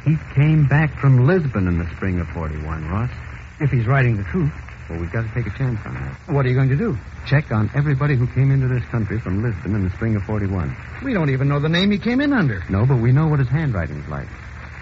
He 0.04 0.16
came 0.34 0.68
back 0.68 0.96
from 1.00 1.26
Lisbon 1.26 1.66
in 1.66 1.78
the 1.78 1.90
spring 1.96 2.20
of 2.20 2.28
41, 2.28 2.88
Ross. 2.88 3.10
If 3.60 3.70
he's 3.70 3.86
writing 3.86 4.16
the 4.16 4.24
truth. 4.24 4.52
Well, 4.88 5.00
we've 5.00 5.12
got 5.12 5.22
to 5.22 5.34
take 5.34 5.46
a 5.46 5.56
chance 5.58 5.78
on 5.84 5.94
that. 5.94 6.34
What 6.34 6.46
are 6.46 6.48
you 6.48 6.54
going 6.54 6.70
to 6.70 6.76
do? 6.76 6.96
Check 7.26 7.50
on 7.52 7.70
everybody 7.74 8.14
who 8.16 8.26
came 8.28 8.50
into 8.50 8.66
this 8.68 8.84
country 8.86 9.20
from 9.20 9.42
Lisbon 9.42 9.74
in 9.74 9.84
the 9.84 9.90
spring 9.90 10.16
of 10.16 10.22
41. 10.24 10.76
We 11.04 11.12
don't 11.12 11.30
even 11.30 11.48
know 11.48 11.60
the 11.60 11.68
name 11.68 11.90
he 11.90 11.98
came 11.98 12.20
in 12.20 12.32
under. 12.32 12.64
No, 12.70 12.86
but 12.86 12.96
we 12.96 13.12
know 13.12 13.26
what 13.26 13.40
his 13.40 13.48
handwriting's 13.48 14.08
like. 14.08 14.28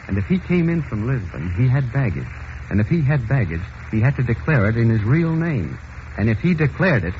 And 0.09 0.17
if 0.17 0.25
he 0.27 0.39
came 0.39 0.69
in 0.69 0.83
from 0.83 1.07
Lisbon, 1.07 1.53
he 1.57 1.69
had 1.69 1.93
baggage. 1.93 2.27
And 2.71 2.81
if 2.81 2.89
he 2.89 3.03
had 3.03 3.29
baggage, 3.29 3.63
he 3.91 4.01
had 4.01 4.17
to 4.17 4.23
declare 4.23 4.69
it 4.69 4.77
in 4.77 4.91
his 4.91 5.03
real 5.03 5.33
name. 5.33 5.79
And 6.17 6.29
if 6.29 6.39
he 6.39 6.55
declared 6.55 7.05
it, 7.05 7.15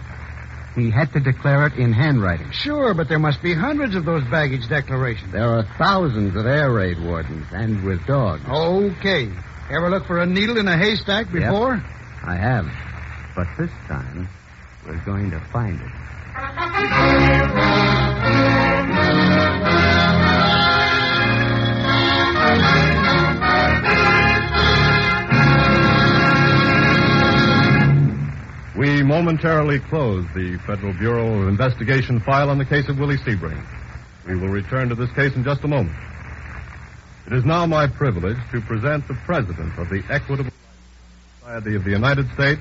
he 0.75 0.91
had 0.91 1.13
to 1.13 1.21
declare 1.21 1.67
it 1.67 1.75
in 1.75 1.93
handwriting. 1.93 2.51
Sure, 2.53 2.95
but 2.95 3.09
there 3.09 3.19
must 3.19 3.43
be 3.43 3.55
hundreds 3.55 3.95
of 3.97 4.05
those 4.05 4.23
baggage 4.31 4.69
declarations. 4.69 5.33
There 5.33 5.49
are 5.49 5.65
thousands 5.79 6.37
of 6.37 6.47
air 6.47 6.71
raid 6.71 7.01
wardens, 7.03 7.47
and 7.53 7.85
with 7.85 8.07
dogs. 8.07 8.43
Okay. 8.47 9.31
Ever 9.71 9.91
look 9.91 10.07
for 10.07 10.19
a 10.19 10.27
needle 10.27 10.59
in 10.59 10.69
a 10.69 10.77
haystack 10.79 11.33
before? 11.33 11.83
I 12.23 12.37
have. 12.37 12.67
But 13.37 13.49
this 13.59 13.71
time, 13.87 14.29
we're 14.87 15.05
going 15.05 15.31
to 15.31 15.41
find 15.53 15.81
it. 15.81 15.91
We 28.79 29.03
momentarily 29.03 29.81
close 29.81 30.25
the 30.37 30.57
Federal 30.65 30.93
Bureau 30.93 31.43
of 31.43 31.49
Investigation 31.49 32.21
file 32.21 32.49
on 32.49 32.59
the 32.59 32.65
case 32.65 32.89
of 32.89 32.97
Willie 32.97 33.17
Sebring. 33.17 33.61
We 34.25 34.37
will 34.37 34.51
return 34.51 34.89
to 34.91 34.95
this 34.95 35.11
case 35.15 35.35
in 35.35 35.43
just 35.43 35.65
a 35.65 35.67
moment. 35.67 35.97
It 37.27 37.33
is 37.33 37.45
now 37.45 37.67
my 37.67 37.89
privilege 37.89 38.37
to 38.53 38.61
present 38.61 39.09
the 39.09 39.15
President 39.27 39.77
of 39.81 39.89
the 39.89 40.05
Equitable 40.09 40.53
Society 41.41 41.75
of 41.75 41.83
the 41.83 41.91
United 41.91 42.31
States, 42.35 42.61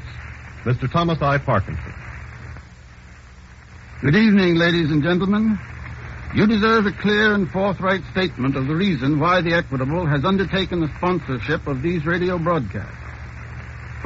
Mr. 0.63 0.91
Thomas 0.91 1.21
I. 1.21 1.37
Parkinson. 1.37 1.93
Good 4.01 4.15
evening, 4.15 4.55
ladies 4.55 4.89
and 4.89 5.03
gentlemen. 5.03 5.59
You 6.33 6.47
deserve 6.47 6.87
a 6.87 6.93
clear 6.93 7.35
and 7.35 7.47
forthright 7.51 8.01
statement 8.11 8.55
of 8.55 8.65
the 8.65 8.75
reason 8.75 9.19
why 9.19 9.41
the 9.41 9.53
Equitable 9.53 10.07
has 10.07 10.25
undertaken 10.25 10.79
the 10.79 10.91
sponsorship 10.97 11.67
of 11.67 11.83
these 11.83 12.07
radio 12.07 12.39
broadcasts. 12.39 13.06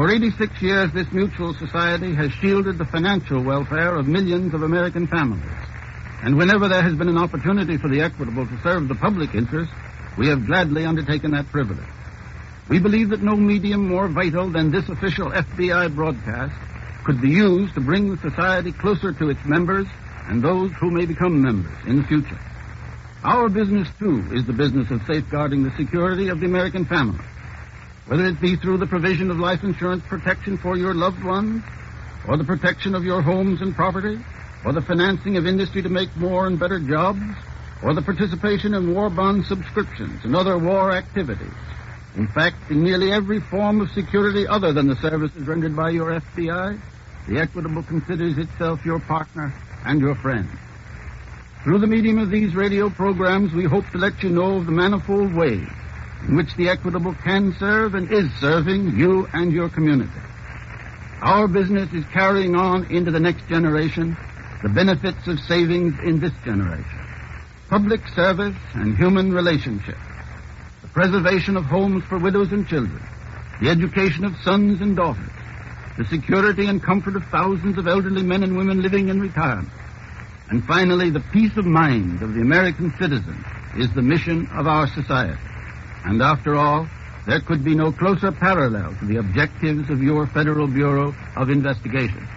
For 0.02 0.10
86 0.10 0.60
years, 0.64 0.92
this 0.94 1.12
mutual 1.12 1.54
society 1.54 2.16
has 2.16 2.32
shielded 2.32 2.80
the 2.80 2.86
financial 2.86 3.40
welfare 3.44 3.96
of 3.96 4.08
millions 4.08 4.52
of 4.56 4.64
American 4.64 5.06
families. 5.06 5.46
And 6.24 6.40
whenever 6.40 6.68
there 6.68 6.82
has 6.82 6.96
been 6.96 7.08
an 7.08 7.20
opportunity 7.20 7.78
for 7.78 7.88
the 7.88 8.02
Equitable 8.02 8.48
to 8.48 8.62
serve 8.64 8.88
the 8.88 8.96
public 8.96 9.36
interest, 9.36 9.72
we 10.18 10.28
have 10.30 10.48
gladly 10.48 10.86
undertaken 10.86 11.30
that 11.34 11.46
privilege. 11.52 11.86
We 12.68 12.80
believe 12.80 13.10
that 13.10 13.22
no 13.22 13.36
medium 13.36 13.88
more 13.88 14.08
vital 14.08 14.50
than 14.50 14.72
this 14.72 14.90
official 14.90 15.30
FBI 15.30 15.94
broadcast 15.94 16.56
could 17.06 17.22
be 17.22 17.30
used 17.30 17.76
to 17.76 17.82
bring 17.82 18.10
the 18.10 18.18
society 18.28 18.72
closer 18.72 19.14
to 19.14 19.30
its 19.30 19.46
members 19.46 19.86
and 20.26 20.42
those 20.42 20.72
who 20.80 20.90
may 20.90 21.06
become 21.06 21.44
members 21.44 21.78
in 21.86 21.98
the 21.98 22.08
future. 22.08 22.40
Our 23.24 23.50
business, 23.50 23.88
too, 24.00 24.26
is 24.32 24.48
the 24.48 24.54
business 24.54 24.90
of 24.90 25.06
safeguarding 25.06 25.62
the 25.62 25.78
security 25.78 26.30
of 26.30 26.40
the 26.40 26.48
American 26.48 26.86
family. 26.86 27.24
Whether 28.08 28.26
it 28.26 28.42
be 28.42 28.56
through 28.56 28.78
the 28.78 28.88
provision 28.88 29.30
of 29.30 29.38
life 29.38 29.64
insurance 29.64 30.04
protection 30.08 30.58
for 30.58 30.76
your 30.76 30.94
loved 30.94 31.24
ones, 31.24 31.64
or 32.28 32.38
the 32.38 32.44
protection 32.44 32.96
of 32.96 33.04
your 33.04 33.22
homes 33.22 33.62
and 33.62 33.76
property, 33.76 34.20
or 34.66 34.74
the 34.74 34.82
financing 34.82 35.38
of 35.38 35.46
industry 35.46 35.82
to 35.82 35.90
make 35.90 36.16
more 36.16 36.48
and 36.48 36.60
better 36.60 36.80
jobs, 36.80 37.22
or 37.84 37.94
the 37.94 38.02
participation 38.02 38.74
in 38.74 38.94
war 38.94 39.10
bond 39.10 39.46
subscriptions 39.46 40.24
and 40.24 40.36
other 40.36 40.58
war 40.58 40.92
activities. 40.92 41.54
In 42.16 42.28
fact, 42.28 42.58
in 42.70 42.84
nearly 42.84 43.12
every 43.12 43.40
form 43.40 43.82
of 43.82 43.90
security 43.92 44.46
other 44.48 44.74
than 44.74 44.88
the 44.88 44.98
services 44.98 45.48
rendered 45.48 45.76
by 45.76 45.92
your 45.92 46.20
FBI, 46.20 46.80
the 47.28 47.40
Equitable 47.40 47.84
considers 47.84 48.38
itself 48.38 48.84
your 48.84 49.00
partner 49.00 49.54
and 49.86 50.02
your 50.02 50.16
friend. 50.16 50.50
Through 51.64 51.80
the 51.80 51.88
medium 51.88 52.18
of 52.18 52.30
these 52.30 52.56
radio 52.56 52.90
programs, 52.90 53.54
we 53.54 53.66
hope 53.66 53.90
to 53.92 54.00
let 54.00 54.22
you 54.24 54.30
know 54.30 54.58
of 54.58 54.66
the 54.66 54.72
manifold 54.72 55.34
ways 55.34 55.68
in 56.28 56.36
which 56.36 56.56
the 56.56 56.70
Equitable 56.70 57.16
can 57.24 57.56
serve 57.60 57.96
and 57.96 58.12
is 58.12 58.32
serving 58.40 58.98
you 58.98 59.28
and 59.34 59.52
your 59.52 59.70
community. 59.70 60.12
Our 61.22 61.48
business 61.48 61.92
is 61.94 62.06
carrying 62.14 62.56
on 62.56 62.86
into 62.92 63.12
the 63.12 63.20
next 63.20 63.48
generation 63.48 64.18
the 64.64 64.70
benefits 64.70 65.28
of 65.28 65.40
savings 65.40 65.94
in 66.04 66.20
this 66.20 66.34
generation. 66.44 67.00
Public 67.70 68.02
service 68.10 68.56
and 68.74 68.98
human 68.98 69.32
relationships. 69.34 69.98
The 70.82 70.88
preservation 70.90 71.58
of 71.58 71.66
homes 71.66 72.04
for 72.06 72.20
widows 72.20 72.52
and 72.52 72.68
children. 72.68 73.02
The 73.62 73.70
education 73.70 74.26
of 74.26 74.36
sons 74.44 74.82
and 74.82 74.96
daughters. 74.96 75.30
The 75.98 76.06
security 76.06 76.66
and 76.68 76.82
comfort 76.82 77.16
of 77.16 77.24
thousands 77.26 77.78
of 77.78 77.88
elderly 77.88 78.24
men 78.24 78.44
and 78.44 78.58
women 78.58 78.82
living 78.82 79.10
in 79.10 79.20
retirement. 79.20 79.70
And 80.50 80.64
finally, 80.66 81.10
the 81.10 81.24
peace 81.32 81.56
of 81.56 81.66
mind 81.66 82.22
of 82.22 82.34
the 82.34 82.42
American 82.42 82.94
citizen 83.00 83.46
is 83.78 83.94
the 83.94 84.02
mission 84.02 84.48
of 84.54 84.68
our 84.68 84.88
society. 84.88 85.40
And 86.04 86.22
after 86.22 86.56
all, 86.56 86.88
there 87.28 87.40
could 87.42 87.64
be 87.64 87.76
no 87.76 87.92
closer 87.92 88.32
parallel 88.32 88.96
to 89.00 89.06
the 89.06 89.18
objectives 89.18 89.90
of 89.90 90.02
your 90.02 90.26
Federal 90.28 90.68
Bureau 90.68 91.14
of 91.36 91.50
Investigation. 91.50 92.28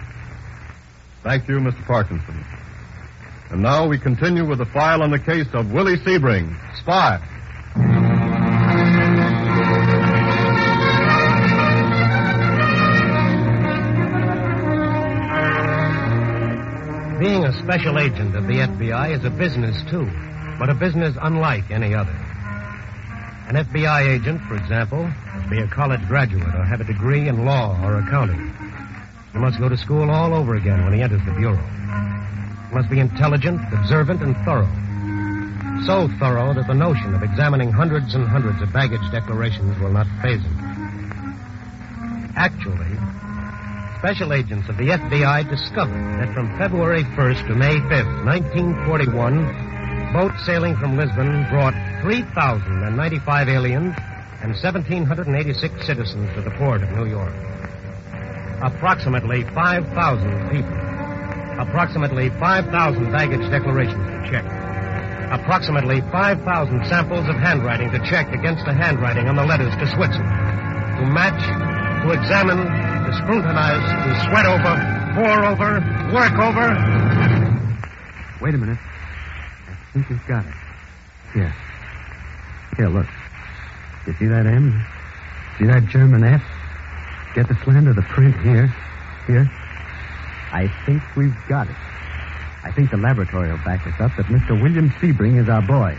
Thank 1.23 1.47
you, 1.47 1.57
Mr. 1.57 1.83
Parkinson. 1.87 2.45
And 3.49 3.61
now 3.61 3.87
we 3.87 3.97
continue 3.97 4.45
with 4.45 4.59
the 4.59 4.65
file 4.65 5.01
on 5.01 5.11
the 5.11 5.19
case 5.19 5.47
of 5.53 5.71
Willie 5.71 5.97
Sebring, 5.97 6.55
spy. 6.77 7.19
Being 17.19 17.45
a 17.45 17.53
special 17.63 17.97
agent 17.97 18.35
of 18.35 18.45
the 18.45 18.55
FBI 18.55 19.17
is 19.17 19.23
a 19.25 19.29
business, 19.31 19.81
too, 19.89 20.05
but 20.59 20.69
a 20.69 20.75
business 20.75 21.15
unlike 21.21 21.71
any 21.71 21.95
other. 21.95 22.13
An 23.47 23.57
FBI 23.57 24.09
agent, 24.09 24.41
for 24.47 24.55
example, 24.55 25.03
must 25.03 25.49
be 25.51 25.59
a 25.59 25.67
college 25.67 26.01
graduate 26.07 26.55
or 26.55 26.65
have 26.65 26.81
a 26.81 26.83
degree 26.83 27.27
in 27.27 27.45
law 27.45 27.79
or 27.83 27.99
accounting. 27.99 28.51
He 29.33 29.37
must 29.37 29.59
go 29.59 29.69
to 29.69 29.77
school 29.77 30.09
all 30.09 30.33
over 30.33 30.55
again 30.55 30.83
when 30.83 30.93
he 30.93 31.03
enters 31.03 31.23
the 31.25 31.31
Bureau. 31.33 31.61
He 32.69 32.73
must 32.73 32.89
be 32.89 32.99
intelligent, 32.99 33.61
observant, 33.71 34.23
and 34.23 34.35
thorough. 34.45 34.67
So 35.85 36.09
thorough 36.17 36.55
that 36.55 36.65
the 36.65 36.73
notion 36.73 37.13
of 37.13 37.21
examining 37.21 37.71
hundreds 37.71 38.15
and 38.15 38.27
hundreds 38.27 38.63
of 38.63 38.73
baggage 38.73 39.11
declarations 39.11 39.77
will 39.79 39.91
not 39.91 40.07
phase 40.23 40.41
him. 40.41 40.57
Actually, 42.35 42.97
special 43.99 44.33
agents 44.33 44.67
of 44.69 44.77
the 44.77 44.89
FBI 44.89 45.47
discovered 45.47 46.01
that 46.19 46.33
from 46.33 46.57
February 46.57 47.03
1st 47.03 47.47
to 47.47 47.53
May 47.53 47.75
5th, 47.75 48.25
1941, 48.25 50.13
boats 50.13 50.43
sailing 50.47 50.75
from 50.77 50.97
Lisbon 50.97 51.45
brought 51.49 51.75
3,095 52.05 53.49
aliens 53.49 53.95
and 54.45 54.53
1,786 54.53 55.87
citizens 55.87 56.29
to 56.35 56.41
the 56.43 56.51
port 56.51 56.83
of 56.83 56.91
New 56.91 57.09
York. 57.09 57.33
Approximately 58.61 59.41
5,000 59.41 59.89
people. 60.53 60.77
Approximately 61.57 62.29
5,000 62.29 63.11
baggage 63.11 63.49
declarations 63.49 64.05
to 64.05 64.29
check. 64.29 64.45
Approximately 65.33 66.01
5,000 66.13 66.85
samples 66.85 67.27
of 67.27 67.37
handwriting 67.41 67.89
to 67.89 67.97
check 68.05 68.31
against 68.37 68.63
the 68.65 68.73
handwriting 68.73 69.27
on 69.27 69.35
the 69.35 69.43
letters 69.43 69.73
to 69.73 69.87
Switzerland. 69.97 70.29
To 71.01 71.09
match, 71.09 71.41
to 72.05 72.13
examine, 72.13 72.69
to 72.69 73.11
scrutinize, 73.17 73.81
to 73.81 74.11
sweat 74.29 74.45
over, 74.45 74.77
pore 75.17 75.41
over, 75.41 75.81
work 76.13 76.37
over. 76.37 76.69
Wait 78.45 78.53
a 78.53 78.57
minute. 78.59 78.77
I 78.77 79.73
think 79.91 80.07
we've 80.07 80.27
got 80.27 80.45
it. 80.45 80.53
Here. 81.33 81.55
Here, 82.77 82.89
look. 82.89 83.07
You 84.05 84.13
see 84.19 84.27
that 84.27 84.45
M? 84.45 84.85
See 85.57 85.65
that 85.65 85.85
German 85.87 86.23
F? 86.23 86.43
Get 87.33 87.47
the 87.47 87.55
slant 87.63 87.87
of 87.87 87.95
the 87.95 88.01
print 88.01 88.35
here. 88.41 88.67
Here. 89.27 89.49
I 90.51 90.71
think 90.85 91.01
we've 91.15 91.35
got 91.47 91.67
it. 91.67 91.75
I 92.63 92.71
think 92.71 92.91
the 92.91 92.97
laboratory 92.97 93.51
will 93.51 93.57
back 93.59 93.85
us 93.87 93.99
up 93.99 94.15
that 94.17 94.25
Mr. 94.25 94.61
William 94.61 94.89
Sebring 94.91 95.41
is 95.41 95.49
our 95.49 95.61
boy. 95.61 95.97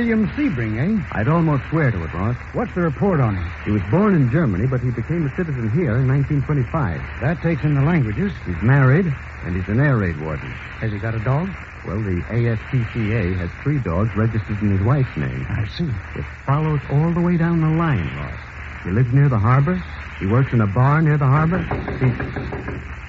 William 0.00 0.26
Sebring, 0.28 0.80
eh? 0.80 1.04
I'd 1.12 1.28
almost 1.28 1.62
swear 1.68 1.90
to 1.90 2.02
it, 2.02 2.14
Ross. 2.14 2.34
What's 2.54 2.74
the 2.74 2.80
report 2.80 3.20
on 3.20 3.36
him? 3.36 3.46
He 3.66 3.70
was 3.70 3.82
born 3.90 4.14
in 4.14 4.30
Germany, 4.30 4.66
but 4.66 4.80
he 4.80 4.90
became 4.90 5.26
a 5.26 5.36
citizen 5.36 5.70
here 5.72 5.98
in 5.98 6.08
1925. 6.08 7.20
That 7.20 7.42
takes 7.42 7.62
in 7.64 7.74
the 7.74 7.82
languages. 7.82 8.32
He's 8.46 8.56
married, 8.62 9.04
and 9.44 9.54
he's 9.54 9.68
an 9.68 9.78
air 9.78 9.98
raid 9.98 10.18
warden. 10.18 10.48
Has 10.80 10.90
he 10.90 10.98
got 10.98 11.14
a 11.14 11.18
dog? 11.18 11.50
Well, 11.86 12.00
the 12.00 12.16
ASPCA 12.32 13.36
has 13.36 13.50
three 13.62 13.78
dogs 13.78 14.08
registered 14.16 14.62
in 14.62 14.70
his 14.70 14.80
wife's 14.80 15.14
name. 15.18 15.44
I 15.50 15.68
see. 15.68 15.92
It 16.16 16.24
follows 16.46 16.80
all 16.90 17.12
the 17.12 17.20
way 17.20 17.36
down 17.36 17.60
the 17.60 17.76
line, 17.76 18.08
Ross. 18.16 18.40
He 18.84 18.92
lives 18.92 19.12
near 19.12 19.28
the 19.28 19.38
harbor. 19.38 19.76
He 20.18 20.24
works 20.24 20.54
in 20.54 20.62
a 20.62 20.66
bar 20.66 21.02
near 21.02 21.18
the 21.18 21.26
harbor. 21.26 21.60
He... 22.00 22.08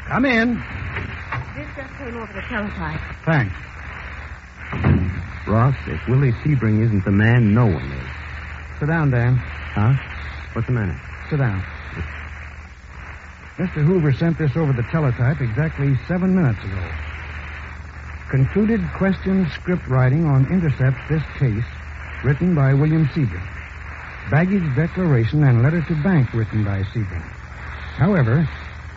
Come 0.10 0.25
in. 0.25 0.55
This 1.55 1.67
just 1.74 1.93
came 1.98 2.17
over 2.17 2.33
the 2.33 2.41
teletype. 2.51 3.00
Thanks. 3.24 3.55
Ross, 5.51 5.75
if 5.88 6.08
Willie 6.08 6.31
Sebring 6.31 6.81
isn't 6.81 7.03
the 7.03 7.12
man, 7.12 7.53
no 7.53 7.65
one 7.65 7.91
is. 7.91 8.10
Sit 8.79 8.88
down, 8.88 9.12
Dan. 9.12 9.36
Huh? 9.36 9.93
What's 10.53 10.65
the 10.65 10.74
matter? 10.74 10.98
Sit 11.29 11.38
down. 11.39 11.62
Mr. 13.58 13.84
Hoover 13.84 14.13
sent 14.13 14.38
this 14.38 14.55
over 14.55 14.72
the 14.72 14.84
teletype 14.84 15.41
exactly 15.41 16.00
seven 16.08 16.34
minutes 16.34 16.63
ago. 16.63 16.81
Concluded 18.29 18.79
question 18.96 19.46
script 19.51 19.86
writing 19.89 20.25
on 20.25 20.50
intercepts 20.50 21.03
this 21.10 21.24
case, 21.38 21.67
written 22.24 22.55
by 22.55 22.74
William 22.74 23.05
Sebring. 23.08 23.46
Baggage 24.31 24.74
declaration 24.74 25.43
and 25.43 25.62
letter 25.62 25.81
to 25.81 25.96
bank 26.01 26.34
written 26.34 26.63
by 26.63 26.81
Sebring. 26.96 27.27
However, 28.00 28.48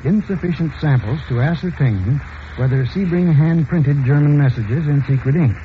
insufficient 0.04 0.72
samples 0.80 1.18
to 1.28 1.40
ascertain 1.40 2.20
whether 2.56 2.86
Sebring 2.86 3.34
hand 3.34 3.68
printed 3.68 4.04
German 4.04 4.38
messages 4.38 4.86
in 4.86 5.02
secret 5.08 5.34
ink. 5.34 5.56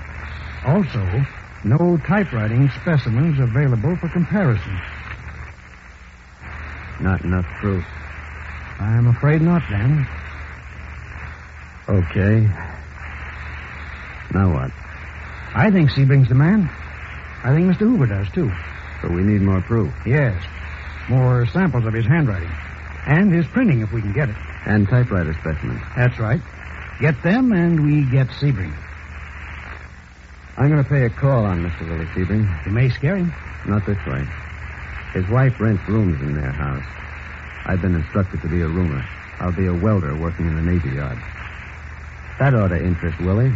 Also, 0.65 1.23
no 1.63 1.97
typewriting 2.07 2.69
specimens 2.81 3.39
available 3.39 3.95
for 3.97 4.09
comparison. 4.09 4.79
Not 6.99 7.23
enough 7.23 7.45
proof. 7.61 7.85
I'm 8.79 9.07
afraid 9.07 9.41
not, 9.41 9.61
Dan. 9.69 10.07
Okay. 11.87 12.41
Now 14.33 14.53
what? 14.53 14.71
I 15.55 15.71
think 15.71 15.89
Sebring's 15.91 16.29
the 16.29 16.35
man. 16.35 16.69
I 17.43 17.53
think 17.55 17.67
Mr. 17.67 17.79
Hoover 17.79 18.05
does, 18.05 18.29
too. 18.31 18.51
But 19.01 19.11
we 19.11 19.23
need 19.23 19.41
more 19.41 19.61
proof. 19.61 19.93
Yes. 20.05 20.43
More 21.09 21.45
samples 21.47 21.85
of 21.85 21.93
his 21.93 22.05
handwriting. 22.05 22.51
And 23.07 23.33
his 23.33 23.47
printing, 23.47 23.81
if 23.81 23.91
we 23.91 24.01
can 24.01 24.13
get 24.13 24.29
it. 24.29 24.35
And 24.65 24.87
typewriter 24.87 25.33
specimens. 25.33 25.81
That's 25.95 26.19
right. 26.19 26.41
Get 26.99 27.21
them, 27.23 27.53
and 27.53 27.83
we 27.83 28.03
get 28.11 28.27
Sebring. 28.27 28.73
I'm 30.59 30.69
going 30.69 30.83
to 30.83 30.89
pay 30.89 31.05
a 31.05 31.09
call 31.09 31.45
on 31.45 31.63
Mr. 31.63 31.87
Willie 31.89 32.05
Sebring. 32.07 32.65
You 32.65 32.71
may 32.73 32.89
scare 32.89 33.15
him. 33.15 33.33
Not 33.65 33.85
this 33.85 33.97
way. 34.05 34.27
His 35.13 35.25
wife 35.29 35.57
rents 35.57 35.87
rooms 35.87 36.19
in 36.21 36.35
their 36.35 36.51
house. 36.51 36.83
I've 37.65 37.81
been 37.81 37.95
instructed 37.95 38.41
to 38.41 38.49
be 38.49 38.59
a 38.59 38.67
roomer. 38.67 39.01
I'll 39.39 39.53
be 39.53 39.67
a 39.67 39.73
welder 39.73 40.17
working 40.17 40.47
in 40.47 40.55
the 40.57 40.61
Navy 40.61 40.89
Yard. 40.89 41.17
That 42.39 42.53
ought 42.55 42.67
to 42.67 42.77
interest 42.77 43.17
Willie. 43.21 43.55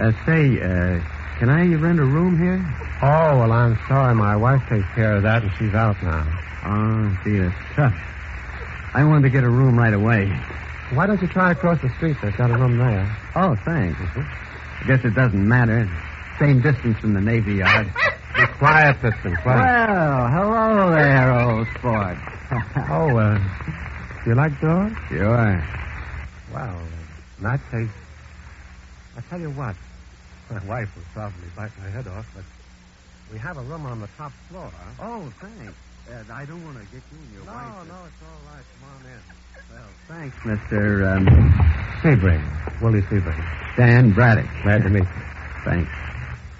Uh, 0.00 0.12
say, 0.24 0.60
uh, 0.60 1.00
can 1.38 1.48
I 1.48 1.74
rent 1.74 1.98
a 1.98 2.04
room 2.04 2.38
here? 2.38 2.64
Oh, 3.02 3.38
well, 3.38 3.52
I'm 3.52 3.78
sorry. 3.88 4.14
My 4.14 4.36
wife 4.36 4.62
takes 4.68 4.86
care 4.94 5.14
of 5.16 5.22
that, 5.24 5.42
and 5.42 5.52
she's 5.58 5.74
out 5.74 6.00
now. 6.02 6.24
Oh, 6.64 7.18
gee, 7.24 7.38
that's 7.38 7.54
tough. 7.74 7.94
I 8.94 9.04
wanted 9.04 9.22
to 9.24 9.30
get 9.30 9.44
a 9.44 9.50
room 9.50 9.78
right 9.78 9.92
away. 9.94 10.26
Why 10.92 11.06
don't 11.06 11.20
you 11.20 11.28
try 11.28 11.52
across 11.52 11.80
the 11.80 11.88
street? 11.96 12.16
They've 12.22 12.36
got 12.36 12.50
a 12.50 12.56
room 12.58 12.78
there. 12.78 13.16
Oh, 13.34 13.56
thanks. 13.64 13.98
I 14.00 14.84
guess 14.86 15.04
it 15.04 15.14
doesn't 15.14 15.46
matter. 15.48 15.88
Same 16.38 16.60
distance 16.60 16.98
from 16.98 17.14
the 17.14 17.20
Navy 17.20 17.54
Yard. 17.54 17.86
Be 18.36 18.46
quiet, 18.58 18.96
Blitzen. 19.00 19.40
Quiet. 19.42 19.88
Well, 19.88 20.28
hello 20.28 20.90
there, 20.90 21.32
old 21.32 21.66
sport. 21.78 22.16
Oh, 22.90 23.16
uh, 23.16 23.38
you 24.26 24.34
like 24.34 24.58
dogs? 24.60 24.94
Sure. 25.08 25.64
Well, 26.52 26.82
that 27.40 27.60
case, 27.70 27.88
I 29.16 29.20
tell 29.28 29.40
you 29.40 29.50
what. 29.50 29.76
My 30.50 30.58
wife 30.66 30.94
will 30.96 31.04
probably 31.12 31.48
bite 31.56 31.70
my 31.78 31.88
head 31.90 32.06
off, 32.08 32.26
but 32.34 32.44
we 33.32 33.38
have 33.38 33.56
a 33.56 33.62
room 33.62 33.86
on 33.86 34.00
the 34.00 34.08
top 34.18 34.32
floor. 34.48 34.70
Oh, 35.00 35.32
thanks. 35.40 35.72
Uh, 36.10 36.32
I 36.32 36.44
don't 36.44 36.62
want 36.64 36.76
to 36.78 36.84
get 36.84 37.02
you 37.12 37.18
and 37.18 37.32
your 37.32 37.44
No, 37.46 37.52
wife. 37.52 37.88
no, 37.88 37.94
it's 38.04 38.22
all 38.22 38.40
right. 38.52 38.64
Come 38.80 38.90
on 38.90 39.02
in. 39.06 39.22
Well, 39.70 39.88
thanks, 40.08 40.36
Mr. 40.44 41.16
Um, 41.16 41.26
Sebring. 42.02 42.42
Willie 42.82 43.02
Sebring. 43.02 43.76
Dan 43.76 44.12
Braddock. 44.12 44.46
Glad 44.64 44.82
to 44.82 44.90
meet 44.90 45.04
you. 45.04 45.22
Thanks. 45.64 45.90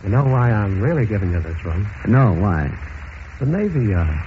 You 0.04 0.08
know 0.10 0.24
why 0.24 0.50
I'm 0.50 0.80
really 0.80 1.06
giving 1.06 1.32
you 1.32 1.40
this 1.40 1.62
room? 1.64 1.86
No, 2.06 2.32
why? 2.34 2.70
The 3.40 3.46
Navy 3.46 3.90
Yard. 3.90 4.18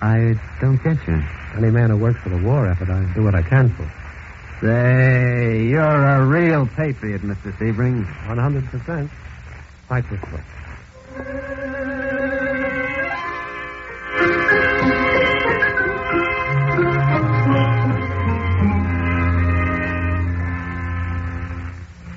I 0.00 0.34
don't 0.60 0.82
get 0.82 0.96
you. 1.06 1.22
Any 1.56 1.70
man 1.70 1.90
who 1.90 1.96
works 1.96 2.20
for 2.22 2.28
the 2.30 2.38
war 2.38 2.66
effort, 2.66 2.88
I 2.90 3.04
do 3.14 3.22
what 3.24 3.34
I 3.34 3.42
can 3.42 3.68
for. 3.74 3.90
Say, 4.64 5.66
you're 5.66 5.82
a 6.06 6.24
real 6.24 6.66
patriot, 6.66 7.20
Mr. 7.20 7.54
Sebring. 7.58 8.06
100%. 8.24 9.10
Fight 9.86 10.04
this 10.08 10.22
way. 10.32 10.40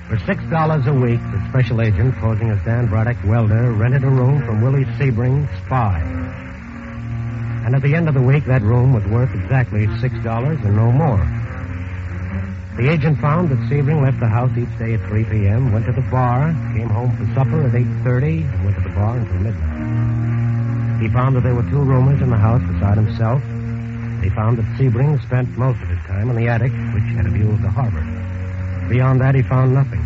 For 0.08 0.18
six 0.24 0.42
dollars 0.48 0.86
a 0.86 0.94
week, 0.94 1.20
the 1.20 1.46
special 1.50 1.82
agent 1.82 2.14
posing 2.16 2.48
as 2.48 2.64
Dan 2.64 2.86
Braddock, 2.86 3.18
welder, 3.26 3.72
rented 3.72 4.04
a 4.04 4.08
room 4.08 4.42
from 4.46 4.62
Willie 4.62 4.86
Sebring, 4.96 5.46
spy. 5.66 6.00
And 7.66 7.74
at 7.74 7.82
the 7.82 7.94
end 7.94 8.08
of 8.08 8.14
the 8.14 8.22
week, 8.22 8.46
that 8.46 8.62
room 8.62 8.94
was 8.94 9.04
worth 9.04 9.34
exactly 9.34 9.86
six 9.98 10.14
dollars 10.24 10.58
and 10.64 10.74
no 10.74 10.90
more. 10.90 11.20
The 12.78 12.92
agent 12.92 13.18
found 13.18 13.48
that 13.50 13.58
Sebring 13.66 14.00
left 14.00 14.20
the 14.20 14.28
house 14.28 14.56
each 14.56 14.70
day 14.78 14.94
at 14.94 15.00
3 15.08 15.24
p.m., 15.24 15.72
went 15.72 15.86
to 15.86 15.92
the 15.92 16.06
bar, 16.14 16.54
came 16.78 16.88
home 16.88 17.10
for 17.18 17.26
supper 17.34 17.66
at 17.66 17.72
8.30, 17.72 18.46
and 18.54 18.64
went 18.64 18.76
to 18.76 18.82
the 18.86 18.94
bar 18.94 19.18
until 19.18 19.34
midnight. 19.34 21.02
He 21.02 21.08
found 21.08 21.34
that 21.34 21.42
there 21.42 21.56
were 21.56 21.68
two 21.68 21.82
roomers 21.82 22.22
in 22.22 22.30
the 22.30 22.36
house 22.36 22.62
beside 22.62 22.96
himself. 22.96 23.42
He 24.22 24.30
found 24.30 24.58
that 24.58 24.66
Sebring 24.78 25.20
spent 25.26 25.58
most 25.58 25.82
of 25.82 25.88
his 25.88 25.98
time 26.06 26.30
in 26.30 26.36
the 26.36 26.46
attic, 26.46 26.70
which 26.70 27.02
had 27.18 27.26
a 27.26 27.30
view 27.30 27.50
of 27.50 27.62
the 27.62 27.68
harbor. 27.68 28.06
Beyond 28.88 29.20
that, 29.22 29.34
he 29.34 29.42
found 29.42 29.74
nothing. 29.74 29.98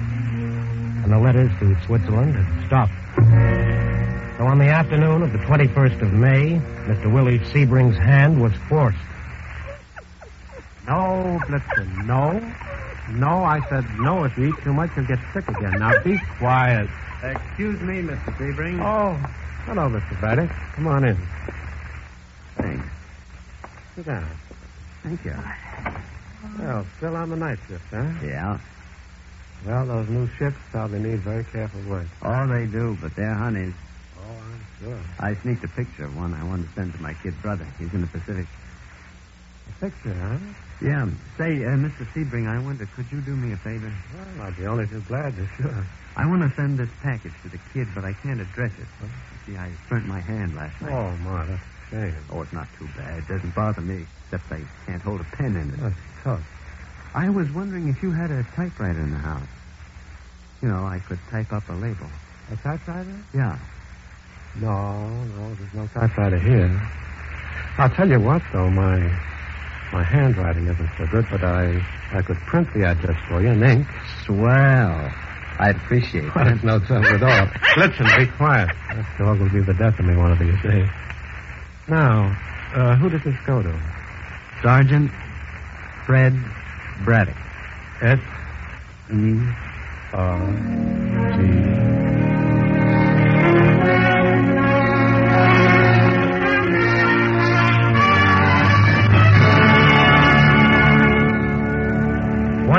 And 1.05 1.13
the 1.13 1.19
letters 1.19 1.53
to 1.61 1.77
Switzerland 1.85 2.37
had 2.37 2.67
stopped. 2.69 2.97
So 4.39 4.47
on 4.49 4.57
the 4.57 4.73
afternoon 4.73 5.21
of 5.23 5.33
the 5.33 5.45
21st 5.45 6.01
of 6.01 6.15
May, 6.15 6.59
Mr. 6.89 7.13
Willie 7.13 7.39
Sebring's 7.53 7.99
hand 7.99 8.41
was 8.41 8.55
forced. 8.71 8.97
No, 10.87 11.39
Blitzen, 11.47 12.07
no. 12.07 12.41
No, 13.11 13.45
I 13.45 13.61
said 13.69 13.85
no. 14.01 14.25
If 14.25 14.37
you 14.37 14.47
eat 14.47 14.63
too 14.63 14.73
much, 14.73 14.91
you'll 14.97 15.07
get 15.07 15.19
sick 15.33 15.47
again. 15.49 15.79
Now 15.79 16.03
be 16.03 16.19
quiet. 16.39 16.89
Excuse 17.23 17.81
me, 17.81 18.03
Mr. 18.03 18.37
Sebring. 18.37 18.81
Oh, 18.83 19.15
hello, 19.67 19.89
Mr. 19.89 20.19
Braddock. 20.21 20.51
Come 20.75 20.89
on 20.89 21.05
in. 21.05 21.17
Thanks. 22.57 22.87
Sit 23.95 24.07
down. 24.07 24.29
Thank 25.03 25.25
you. 25.25 25.37
Well, 26.59 26.87
still 26.97 27.17
on 27.17 27.31
the 27.31 27.37
night 27.37 27.59
shift, 27.69 27.85
huh? 27.91 28.13
Yeah. 28.25 28.59
Well, 29.67 29.87
those 29.87 30.09
new 30.09 30.29
ships 30.39 30.57
probably 30.73 30.99
need 30.99 31.21
very 31.21 31.45
careful 31.45 31.81
work. 31.89 32.07
Oh, 32.23 32.47
they 32.49 32.67
do, 32.67 32.99
but 33.01 33.15
they're 33.15 33.35
honeys. 33.35 33.75
Oh, 34.19 34.33
I'm 34.33 34.67
sure. 34.81 35.01
I 35.21 35.35
sneaked 35.43 35.63
a 35.63 35.69
picture 35.69 36.07
of 36.07 36.17
one 36.17 36.35
I 36.35 36.43
wanted 36.43 36.69
to 36.69 36.75
send 36.75 36.93
to 36.95 37.01
my 37.01 37.15
kid 37.15 37.41
brother. 37.41 37.67
He's 37.79 37.93
in 37.95 38.01
the 38.01 38.09
Pacific. 38.09 38.47
A 39.69 39.85
picture, 39.85 40.15
huh? 40.15 40.39
Yeah. 40.83 41.07
Say, 41.39 41.63
uh, 41.63 41.79
Mr. 41.79 42.03
Sebring, 42.13 42.47
I 42.51 42.59
wonder, 42.59 42.87
could 42.97 43.07
you 43.11 43.21
do 43.23 43.37
me 43.37 43.53
a 43.55 43.57
favor? 43.59 43.93
Well, 44.37 44.47
I'd 44.47 44.57
be 44.57 44.67
only 44.67 44.87
too 44.89 45.03
glad 45.07 45.37
to, 45.37 45.47
sure. 45.57 45.87
I 46.17 46.27
want 46.27 46.43
to 46.43 46.51
send 46.57 46.79
this 46.79 46.91
package 47.03 47.33
to 47.43 47.49
the 47.49 47.59
kid, 47.73 47.87
but 47.95 48.05
I 48.05 48.13
can't 48.23 48.41
address 48.41 48.73
it. 48.79 48.89
You 49.01 49.09
see, 49.47 49.57
I 49.57 49.71
burnt 49.89 50.07
my 50.07 50.21
hand 50.21 50.55
last 50.57 50.81
night. 50.83 50.93
Oh, 50.93 51.17
Ma, 51.23 51.47
that's 51.47 51.63
a 51.63 51.91
shame. 51.91 52.25
Oh, 52.31 52.43
it's 52.43 52.53
not 52.53 52.67
too 52.79 52.89
bad. 52.97 53.19
It 53.19 53.29
doesn't 53.29 53.55
bother 53.55 53.81
me, 53.81 54.05
except 54.27 54.51
I 54.53 54.61
can't 54.87 55.03
hold 55.03 55.21
a 55.21 55.25
pen 55.37 55.57
in 55.57 55.71
it. 55.71 55.81
That's 55.81 55.95
tough. 56.25 56.45
I 57.15 57.29
was 57.31 57.51
wondering 57.53 57.89
if 57.89 58.03
you 58.03 58.11
had 58.11 58.31
a 58.31 58.43
typewriter 58.57 59.01
in 59.01 59.11
the 59.11 59.19
house. 59.19 59.49
You 60.63 60.69
know, 60.69 60.85
I 60.85 60.99
could 61.07 61.19
type 61.31 61.53
up 61.53 61.69
a 61.69 61.75
label. 61.75 62.09
A 62.51 62.57
typewriter? 62.57 63.17
Yeah. 63.35 63.59
No, 64.57 65.09
no, 65.09 65.55
there's 65.55 65.75
no 65.75 65.87
typewriter 65.95 66.39
here. 66.39 66.69
I'll 67.79 67.91
tell 67.91 68.09
you 68.09 68.21
what, 68.21 68.43
though, 68.53 68.69
my 68.69 68.99
my 69.93 70.03
handwriting 70.03 70.67
isn't 70.67 70.91
so 70.99 71.07
good, 71.07 71.27
but 71.31 71.43
I 71.45 71.85
I 72.13 72.23
could 72.23 72.37
print 72.39 72.73
the 72.75 72.85
address 72.85 73.17
for 73.29 73.41
you 73.43 73.49
in 73.49 73.63
ink. 73.63 73.87
Swell. 74.25 75.11
I'd 75.59 75.77
appreciate 75.77 76.35
Well, 76.35 76.45
that. 76.45 76.55
it's 76.55 76.65
no 76.65 76.79
trouble 76.81 77.07
at 77.07 77.23
all. 77.23 77.49
Listen, 77.77 78.07
be 78.19 78.27
quiet. 78.37 78.71
That 78.89 79.07
dog 79.19 79.39
will 79.39 79.51
be 79.51 79.61
the 79.61 79.75
death 79.75 79.99
of 79.99 80.05
me 80.07 80.17
one 80.17 80.33
of 80.33 80.39
these 80.39 80.61
days. 80.63 80.89
Now, 81.89 82.37
uh, 82.75 82.97
who 82.97 83.11
does 83.11 83.23
this 83.23 83.37
go 83.47 83.63
to? 83.63 83.81
Sergeant 84.63 85.11
Fred 86.07 86.35
Braddock. 87.05 87.37
S 88.01 88.19
E 89.13 89.39
R 90.13 91.37
G. 91.37 91.82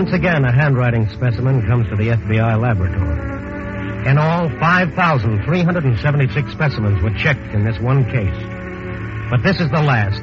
Once 0.04 0.16
again, 0.16 0.44
a 0.44 0.52
handwriting 0.52 1.08
specimen 1.08 1.66
comes 1.66 1.88
to 1.88 1.96
the 1.96 2.10
FBI 2.10 2.60
laboratory. 2.60 4.06
In 4.06 4.18
all, 4.18 4.50
5,376 4.60 6.52
specimens 6.52 7.02
were 7.02 7.10
checked 7.12 7.54
in 7.54 7.64
this 7.64 7.80
one 7.80 8.04
case. 8.12 8.36
But 9.32 9.44
this 9.44 9.62
is 9.62 9.72
the 9.72 9.82
last. 9.82 10.20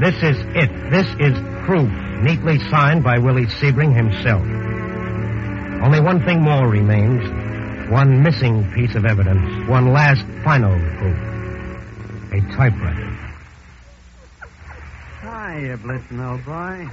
This 0.00 0.14
is 0.22 0.38
it. 0.54 0.70
This 0.88 1.08
is 1.18 1.36
proof, 1.66 1.90
neatly 2.22 2.60
signed 2.70 3.02
by 3.02 3.18
Willie 3.18 3.46
Sebring 3.46 3.92
himself. 3.92 4.42
Only 5.82 5.98
one 5.98 6.24
thing 6.24 6.40
more 6.40 6.68
remains. 6.68 7.28
One 7.90 8.22
missing 8.22 8.70
piece 8.70 8.94
of 8.94 9.04
evidence. 9.04 9.68
One 9.68 9.92
last 9.92 10.22
final 10.44 10.78
proof. 10.98 11.18
A 12.34 12.40
typewriter. 12.54 13.10
Hiya, 15.22 15.78
Blitzen, 15.78 16.22
old 16.24 16.44
boy. 16.44 16.88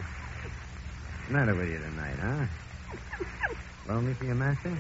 What's 1.21 1.33
the 1.33 1.37
matter 1.37 1.55
with 1.55 1.69
you 1.69 1.77
tonight, 1.77 2.17
huh? 2.19 2.45
Lonely 3.87 4.13
for 4.15 4.25
your 4.25 4.35
master? 4.35 4.75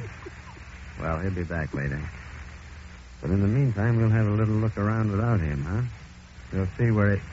Well, 0.99 1.19
he'll 1.19 1.31
be 1.31 1.43
back 1.43 1.71
later. 1.73 2.01
But 3.21 3.29
in 3.29 3.41
the 3.41 3.47
meantime, 3.47 3.97
we'll 3.97 4.09
have 4.09 4.25
a 4.25 4.31
little 4.31 4.55
look 4.55 4.75
around 4.77 5.11
without 5.11 5.39
him, 5.39 5.63
huh? 5.63 5.81
We'll 6.51 6.67
see 6.77 6.89
where 6.91 7.13
it. 7.13 7.21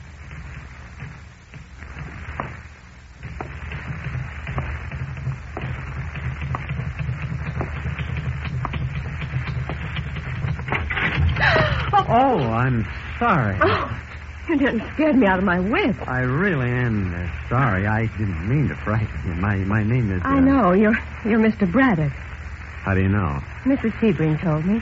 Oh, 12.11 12.39
I'm 12.39 12.87
sorry. 13.19 13.57
Oh, 13.61 14.01
you 14.49 14.57
didn't 14.57 14.83
scared 14.93 15.15
me 15.15 15.27
out 15.27 15.39
of 15.39 15.45
my 15.45 15.59
wits. 15.59 15.99
I 16.05 16.21
really 16.21 16.69
am 16.69 17.13
uh, 17.13 17.49
sorry. 17.49 17.85
I 17.85 18.07
didn't 18.17 18.49
mean 18.49 18.67
to 18.69 18.75
frighten 18.75 19.07
you. 19.25 19.35
My 19.35 19.57
my 19.57 19.83
name 19.83 20.11
is. 20.11 20.21
I 20.25 20.37
uh, 20.37 20.39
know. 20.39 20.73
You're 20.73 20.97
you're 21.23 21.39
Mr. 21.39 21.71
Braddock. 21.71 22.11
How 22.11 22.95
do 22.95 23.01
you 23.01 23.09
know? 23.09 23.41
Mrs. 23.63 23.91
Sebring 23.99 24.41
told 24.41 24.65
me. 24.65 24.81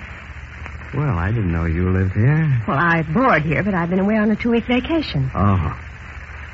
Well, 0.94 1.18
I 1.18 1.32
didn't 1.32 1.52
know 1.52 1.66
you 1.66 1.90
lived 1.90 2.14
here. 2.14 2.64
Well, 2.68 2.78
I 2.78 3.02
board 3.02 3.44
here, 3.44 3.62
but 3.62 3.74
I've 3.74 3.90
been 3.90 4.00
away 4.00 4.16
on 4.16 4.32
a 4.32 4.36
two-week 4.38 4.66
vacation. 4.66 5.30
Oh. 5.36 5.78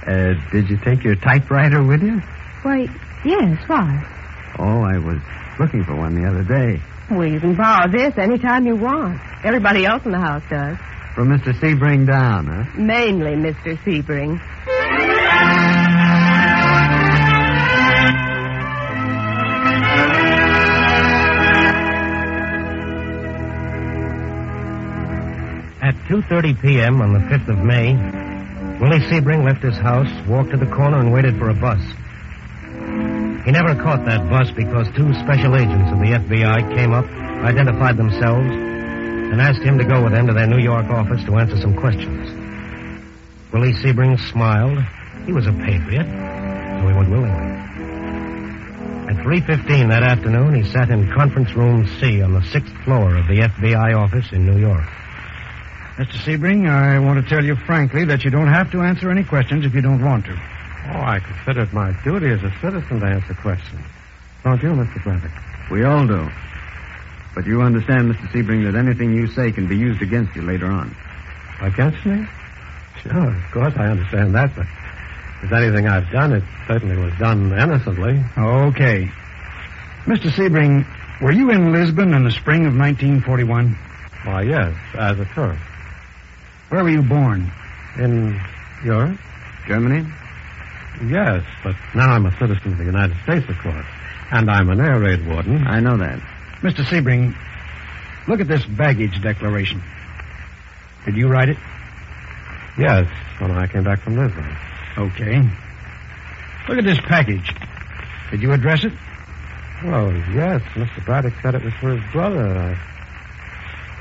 Uh, 0.07 0.33
did 0.51 0.69
you 0.69 0.77
take 0.77 1.03
your 1.03 1.15
typewriter 1.15 1.83
with 1.83 2.01
you? 2.01 2.19
Why, 2.63 2.89
yes, 3.23 3.59
why? 3.67 4.03
Oh, 4.57 4.81
I 4.81 4.97
was 4.97 5.19
looking 5.59 5.83
for 5.83 5.95
one 5.95 6.15
the 6.15 6.27
other 6.27 6.43
day. 6.43 6.81
Well, 7.11 7.27
you 7.27 7.39
can 7.39 7.55
borrow 7.55 7.87
this 7.89 8.17
anytime 8.17 8.65
you 8.65 8.75
want. 8.75 9.21
Everybody 9.43 9.85
else 9.85 10.03
in 10.05 10.11
the 10.11 10.19
house 10.19 10.43
does. 10.49 10.77
From 11.15 11.29
Mr. 11.29 11.53
Sebring 11.59 12.07
down, 12.07 12.47
huh? 12.47 12.63
Mainly 12.75 13.35
Mr. 13.35 13.77
Sebring. 13.83 14.39
At 25.83 25.93
2.30 26.09 26.61
p.m. 26.61 27.01
on 27.01 27.13
the 27.13 27.19
5th 27.19 27.49
of 27.49 27.59
May, 27.59 27.93
Willie 28.79 29.05
Sebring 29.05 29.45
left 29.45 29.61
his 29.61 29.77
house, 29.77 30.09
walked 30.27 30.49
to 30.51 30.57
the 30.57 30.65
corner, 30.65 30.99
and 30.99 31.13
waited 31.13 31.37
for 31.37 31.49
a 31.49 31.53
bus. 31.53 31.79
He 33.45 33.51
never 33.51 33.75
caught 33.75 34.03
that 34.05 34.29
bus 34.31 34.49
because 34.55 34.87
two 34.95 35.13
special 35.15 35.55
agents 35.57 35.91
of 35.91 35.99
the 35.99 36.17
FBI 36.17 36.73
came 36.75 36.91
up, 36.93 37.05
identified 37.45 37.97
themselves, 37.97 38.72
and 39.33 39.41
asked 39.41 39.63
him 39.63 39.79
to 39.79 39.83
go 39.83 40.03
with 40.03 40.13
them 40.13 40.27
to 40.27 40.33
their 40.33 40.45
New 40.45 40.59
York 40.59 40.85
office 40.85 41.23
to 41.25 41.35
answer 41.37 41.57
some 41.57 41.75
questions. 41.75 42.29
Willie 43.51 43.73
Sebring 43.73 44.19
smiled. 44.29 44.77
He 45.25 45.33
was 45.33 45.47
a 45.47 45.51
patriot, 45.51 46.05
so 46.05 46.87
he 46.87 46.93
went 46.93 47.09
willingly. 47.09 47.53
At 49.09 49.17
3.15 49.25 49.89
that 49.89 50.03
afternoon, 50.03 50.53
he 50.53 50.63
sat 50.69 50.91
in 50.91 51.11
conference 51.11 51.51
room 51.53 51.87
C 51.99 52.21
on 52.21 52.33
the 52.33 52.43
sixth 52.43 52.71
floor 52.85 53.15
of 53.15 53.25
the 53.25 53.39
FBI 53.39 53.97
office 53.97 54.31
in 54.31 54.45
New 54.45 54.59
York. 54.59 54.85
Mr. 55.97 56.13
Sebring, 56.21 56.69
I 56.69 56.99
want 56.99 57.23
to 57.23 57.27
tell 57.27 57.43
you 57.43 57.55
frankly 57.55 58.05
that 58.05 58.23
you 58.23 58.29
don't 58.29 58.49
have 58.49 58.71
to 58.71 58.81
answer 58.81 59.09
any 59.09 59.23
questions 59.23 59.65
if 59.65 59.73
you 59.73 59.81
don't 59.81 60.03
want 60.03 60.25
to. 60.25 60.33
Oh, 60.33 61.01
I 61.01 61.19
consider 61.19 61.63
it 61.63 61.73
my 61.73 61.91
duty 62.03 62.27
as 62.29 62.43
a 62.43 62.53
citizen 62.61 62.99
to 62.99 63.05
answer 63.07 63.33
questions. 63.33 63.81
Don't 64.43 64.61
you, 64.61 64.69
Mr. 64.69 65.03
Braddock? 65.03 65.31
We 65.71 65.85
all 65.85 66.05
do. 66.05 66.29
But 67.35 67.45
you 67.45 67.61
understand, 67.61 68.13
Mr. 68.13 68.27
Sebring, 68.31 68.63
that 68.65 68.77
anything 68.77 69.13
you 69.13 69.27
say 69.27 69.51
can 69.51 69.67
be 69.67 69.77
used 69.77 70.01
against 70.01 70.35
you 70.35 70.43
later 70.43 70.67
on. 70.67 70.95
Against 71.61 72.05
me? 72.05 72.25
Sure, 73.01 73.35
of 73.35 73.51
course 73.51 73.73
I 73.75 73.87
understand 73.87 74.35
that, 74.35 74.55
but 74.55 74.67
if 75.43 75.51
anything 75.51 75.87
I've 75.87 76.09
done, 76.11 76.33
it 76.33 76.43
certainly 76.67 76.95
was 76.95 77.13
done 77.19 77.51
innocently. 77.51 78.23
Okay. 78.37 79.11
Mr. 80.05 80.29
Sebring, 80.31 80.85
were 81.21 81.31
you 81.31 81.49
in 81.51 81.71
Lisbon 81.71 82.13
in 82.13 82.23
the 82.23 82.31
spring 82.31 82.65
of 82.65 82.75
1941? 82.75 83.77
Why, 84.25 84.43
yes, 84.43 84.73
as 84.95 85.19
a 85.19 85.25
tourist. 85.33 85.61
Where 86.69 86.83
were 86.83 86.89
you 86.89 87.01
born? 87.01 87.51
In 87.97 88.39
Europe? 88.85 89.17
Germany? 89.67 90.07
Yes, 91.07 91.43
but 91.63 91.75
now 91.95 92.11
I'm 92.11 92.25
a 92.25 92.37
citizen 92.39 92.73
of 92.73 92.77
the 92.77 92.85
United 92.85 93.17
States, 93.23 93.47
of 93.49 93.57
course. 93.59 93.85
And 94.31 94.49
I'm 94.49 94.69
an 94.69 94.79
air 94.79 94.99
raid 94.99 95.25
warden. 95.27 95.67
I 95.67 95.79
know 95.79 95.97
that. 95.97 96.21
Mr. 96.63 96.81
Sebring, 96.85 97.35
look 98.25 98.39
at 98.39 98.47
this 98.47 98.65
baggage 98.65 99.21
declaration. 99.21 99.83
Did 101.03 101.17
you 101.17 101.27
write 101.27 101.49
it? 101.49 101.57
Yes, 102.77 103.05
when 103.39 103.51
I 103.51 103.67
came 103.67 103.83
back 103.83 104.01
from 104.01 104.17
Lisbon. 104.17 104.47
Okay. 104.97 105.41
Look 106.69 106.77
at 106.77 106.85
this 106.85 107.01
package. 107.01 107.53
Did 108.31 108.41
you 108.41 108.53
address 108.53 108.85
it? 108.85 108.93
Oh, 109.83 110.09
yes, 110.33 110.61
Mr. 110.75 111.03
Braddock 111.05 111.33
said 111.41 111.53
it 111.55 111.63
was 111.65 111.73
for 111.81 111.97
his 111.97 112.11
brother. 112.13 112.57
I... 112.57 112.77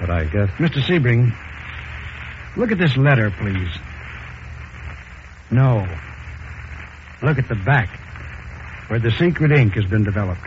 But 0.01 0.11
I 0.11 0.25
guess... 0.27 0.48
Mr. 0.51 0.81
Sebring, 0.83 1.35
look 2.57 2.70
at 2.70 2.79
this 2.79 2.96
letter, 2.96 3.33
please. 3.40 3.77
No. 5.51 5.81
Look 7.22 7.38
at 7.38 7.48
the 7.48 7.57
back, 7.57 7.88
where 8.87 9.01
the 9.01 9.11
secret 9.11 9.51
ink 9.51 9.75
has 9.75 9.85
been 9.87 10.05
developed. 10.05 10.42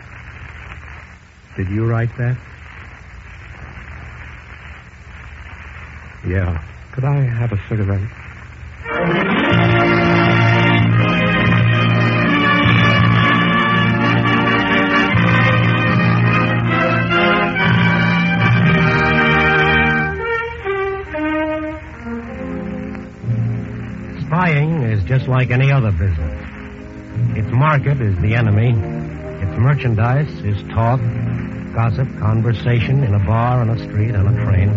Did 1.56 1.68
you 1.70 1.86
write 1.86 2.10
that? 2.18 2.36
Yeah. 6.26 6.62
Could 6.92 7.04
I 7.04 7.20
have 7.20 7.52
a 7.52 7.60
cigarette? 7.68 8.10
Spying 24.26 24.82
is 24.82 25.02
just 25.04 25.28
like 25.28 25.50
any 25.50 25.70
other 25.70 25.92
business. 25.92 26.42
Its 27.36 27.48
market 27.50 28.00
is 28.00 28.18
the 28.18 28.34
enemy. 28.34 28.70
Its 28.70 29.56
merchandise 29.58 30.28
is 30.44 30.60
talk, 30.74 31.00
gossip, 31.76 32.08
conversation 32.18 33.04
in 33.04 33.12
a 33.12 33.18
bar, 33.18 33.60
on 33.60 33.68
a 33.68 33.76
street, 33.84 34.14
on 34.14 34.26
a 34.26 34.44
train. 34.46 34.70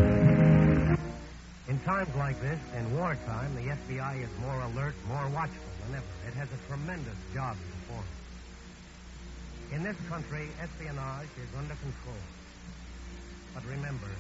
In 1.70 1.80
times 1.86 2.14
like 2.18 2.38
this, 2.42 2.60
in 2.76 2.98
wartime, 2.98 3.56
the 3.56 3.72
FBI 3.72 4.22
is 4.22 4.30
more 4.42 4.60
alert, 4.64 4.94
more 5.08 5.30
watchful 5.30 5.72
than 5.86 5.96
ever. 5.96 6.14
It 6.28 6.34
has 6.34 6.50
a 6.52 6.58
tremendous 6.68 7.16
job 7.34 7.56
before 7.56 8.04
it. 8.04 9.76
In 9.76 9.84
this 9.84 9.96
country, 10.10 10.50
espionage 10.62 11.32
is 11.42 11.48
under 11.58 11.76
control. 11.76 12.20
But 13.54 13.64
remember, 13.64 14.12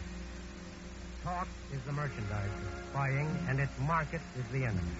talk 1.21 1.49
is 1.73 1.81
the 1.81 1.91
merchandise 1.91 2.55
of 2.63 2.89
spying, 2.91 3.27
and 3.49 3.59
its 3.59 3.77
market 3.81 4.21
is 4.37 4.45
the 4.53 4.63
enemy. 4.63 4.95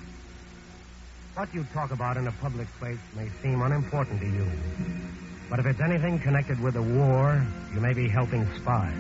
What 1.34 1.48
you 1.54 1.64
talk 1.72 1.92
about 1.92 2.18
in 2.18 2.28
a 2.28 2.34
public 2.44 2.68
place 2.78 3.00
may 3.16 3.30
seem 3.42 3.62
unimportant 3.62 4.20
to 4.20 4.28
you. 4.28 5.29
But 5.50 5.60
if 5.60 5.66
it's 5.66 5.82
anything 5.82 6.20
connected 6.20 6.60
with 6.62 6.76
the 6.76 6.82
war, 6.84 7.44
you 7.74 7.80
may 7.80 7.94
be 7.94 8.08
helping 8.08 8.48
spies. 8.62 8.94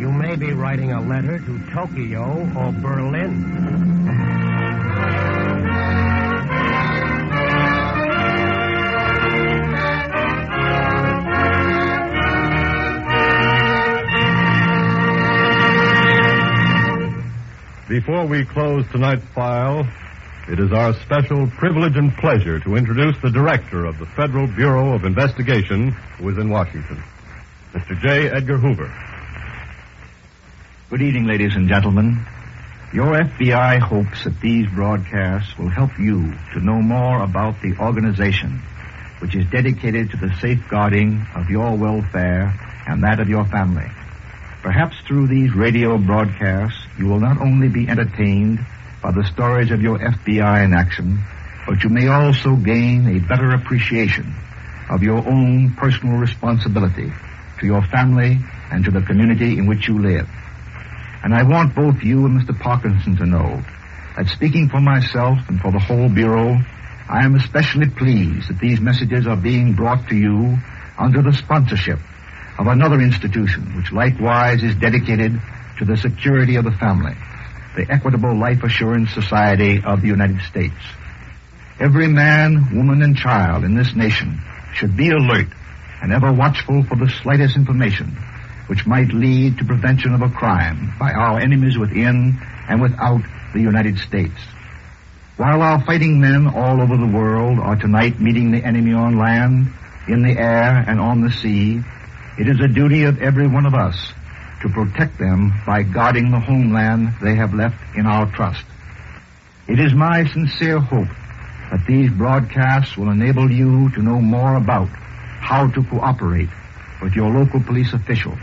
You 0.00 0.10
may 0.10 0.34
be 0.34 0.52
writing 0.52 0.92
a 0.92 1.00
letter 1.02 1.38
to 1.38 1.70
Tokyo 1.74 2.50
or 2.56 2.72
Berlin. 2.72 3.44
Before 17.90 18.24
we 18.24 18.46
close 18.46 18.86
tonight's 18.92 19.26
file, 19.34 19.86
it 20.48 20.58
is 20.58 20.72
our 20.72 20.94
special 20.94 21.46
privilege 21.46 21.96
and 21.96 22.16
pleasure 22.16 22.58
to 22.60 22.76
introduce 22.76 23.16
the 23.22 23.30
director 23.30 23.84
of 23.84 23.98
the 23.98 24.06
Federal 24.06 24.46
Bureau 24.46 24.94
of 24.94 25.04
Investigation, 25.04 25.92
who 26.18 26.28
is 26.30 26.38
in 26.38 26.50
Washington, 26.50 27.02
Mr. 27.72 28.00
J. 28.00 28.30
Edgar 28.30 28.58
Hoover. 28.58 28.92
Good 30.88 31.02
evening, 31.02 31.26
ladies 31.26 31.54
and 31.54 31.68
gentlemen. 31.68 32.24
Your 32.92 33.12
FBI 33.12 33.78
hopes 33.78 34.24
that 34.24 34.40
these 34.40 34.66
broadcasts 34.68 35.56
will 35.56 35.68
help 35.68 35.90
you 35.98 36.32
to 36.54 36.60
know 36.60 36.80
more 36.82 37.22
about 37.22 37.60
the 37.62 37.76
organization 37.78 38.60
which 39.20 39.36
is 39.36 39.44
dedicated 39.50 40.10
to 40.10 40.16
the 40.16 40.34
safeguarding 40.40 41.26
of 41.34 41.48
your 41.50 41.76
welfare 41.76 42.52
and 42.86 43.02
that 43.04 43.20
of 43.20 43.28
your 43.28 43.44
family. 43.44 43.86
Perhaps 44.62 44.96
through 45.06 45.28
these 45.28 45.54
radio 45.54 45.98
broadcasts, 45.98 46.80
you 46.98 47.06
will 47.06 47.20
not 47.20 47.40
only 47.40 47.68
be 47.68 47.86
entertained 47.88 48.58
by 49.02 49.12
the 49.12 49.24
stories 49.24 49.70
of 49.70 49.80
your 49.80 49.98
FBI 49.98 50.64
in 50.64 50.74
action, 50.74 51.22
but 51.66 51.82
you 51.82 51.90
may 51.90 52.08
also 52.08 52.56
gain 52.56 53.06
a 53.16 53.20
better 53.28 53.52
appreciation 53.52 54.34
of 54.90 55.02
your 55.02 55.18
own 55.18 55.74
personal 55.74 56.18
responsibility 56.18 57.12
to 57.60 57.66
your 57.66 57.82
family 57.82 58.38
and 58.70 58.84
to 58.84 58.90
the 58.90 59.02
community 59.02 59.58
in 59.58 59.66
which 59.66 59.88
you 59.88 60.00
live. 60.00 60.28
And 61.22 61.34
I 61.34 61.42
want 61.42 61.74
both 61.74 62.02
you 62.02 62.26
and 62.26 62.40
Mr. 62.40 62.58
Parkinson 62.58 63.16
to 63.16 63.26
know 63.26 63.62
that 64.16 64.28
speaking 64.28 64.68
for 64.68 64.80
myself 64.80 65.38
and 65.48 65.60
for 65.60 65.70
the 65.70 65.78
whole 65.78 66.08
Bureau, 66.08 66.58
I 67.08 67.24
am 67.24 67.34
especially 67.34 67.88
pleased 67.88 68.48
that 68.48 68.58
these 68.58 68.80
messages 68.80 69.26
are 69.26 69.36
being 69.36 69.74
brought 69.74 70.08
to 70.08 70.16
you 70.16 70.58
under 70.98 71.22
the 71.22 71.32
sponsorship 71.32 71.98
of 72.58 72.66
another 72.66 73.00
institution 73.00 73.76
which 73.76 73.92
likewise 73.92 74.62
is 74.62 74.74
dedicated 74.74 75.40
to 75.78 75.84
the 75.84 75.96
security 75.96 76.56
of 76.56 76.64
the 76.64 76.72
family, 76.72 77.14
the 77.76 77.86
Equitable 77.88 78.36
Life 78.38 78.62
Assurance 78.64 79.12
Society 79.12 79.82
of 79.84 80.00
the 80.02 80.08
United 80.08 80.40
States. 80.42 80.74
Every 81.78 82.08
man, 82.08 82.76
woman, 82.76 83.02
and 83.02 83.16
child 83.16 83.64
in 83.64 83.74
this 83.74 83.94
nation 83.94 84.40
should 84.74 84.96
be 84.96 85.10
alert 85.10 85.48
and 86.02 86.12
ever 86.12 86.32
watchful 86.32 86.82
for 86.84 86.96
the 86.96 87.08
slightest 87.22 87.56
information 87.56 88.16
which 88.66 88.86
might 88.86 89.12
lead 89.12 89.58
to 89.58 89.64
prevention 89.64 90.14
of 90.14 90.22
a 90.22 90.28
crime 90.28 90.94
by 90.98 91.12
our 91.12 91.40
enemies 91.40 91.76
within 91.78 92.38
and 92.68 92.80
without 92.80 93.22
the 93.52 93.60
United 93.60 93.98
States. 93.98 94.40
While 95.36 95.62
our 95.62 95.84
fighting 95.84 96.20
men 96.20 96.46
all 96.46 96.80
over 96.80 96.96
the 96.96 97.06
world 97.06 97.58
are 97.58 97.76
tonight 97.76 98.20
meeting 98.20 98.52
the 98.52 98.62
enemy 98.64 98.92
on 98.92 99.18
land, 99.18 99.72
in 100.06 100.22
the 100.22 100.38
air, 100.38 100.84
and 100.86 101.00
on 101.00 101.20
the 101.20 101.32
sea, 101.32 101.80
it 102.38 102.48
is 102.48 102.60
a 102.60 102.68
duty 102.68 103.04
of 103.04 103.20
every 103.22 103.46
one 103.46 103.66
of 103.66 103.74
us 103.74 104.12
to 104.62 104.68
protect 104.68 105.18
them 105.18 105.52
by 105.66 105.82
guarding 105.82 106.30
the 106.30 106.40
homeland 106.40 107.14
they 107.22 107.34
have 107.34 107.54
left 107.54 107.76
in 107.96 108.06
our 108.06 108.30
trust. 108.32 108.64
It 109.68 109.78
is 109.78 109.94
my 109.94 110.24
sincere 110.26 110.80
hope 110.80 111.08
that 111.70 111.84
these 111.86 112.10
broadcasts 112.10 112.96
will 112.96 113.10
enable 113.10 113.50
you 113.50 113.90
to 113.92 114.02
know 114.02 114.20
more 114.20 114.56
about 114.56 114.88
how 114.88 115.68
to 115.70 115.82
cooperate 115.84 116.50
with 117.00 117.14
your 117.14 117.30
local 117.30 117.62
police 117.62 117.92
officials 117.92 118.40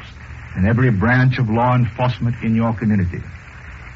and 0.56 0.66
every 0.66 0.90
branch 0.90 1.38
of 1.38 1.50
law 1.50 1.76
enforcement 1.76 2.36
in 2.44 2.56
your 2.56 2.74
community. 2.74 3.22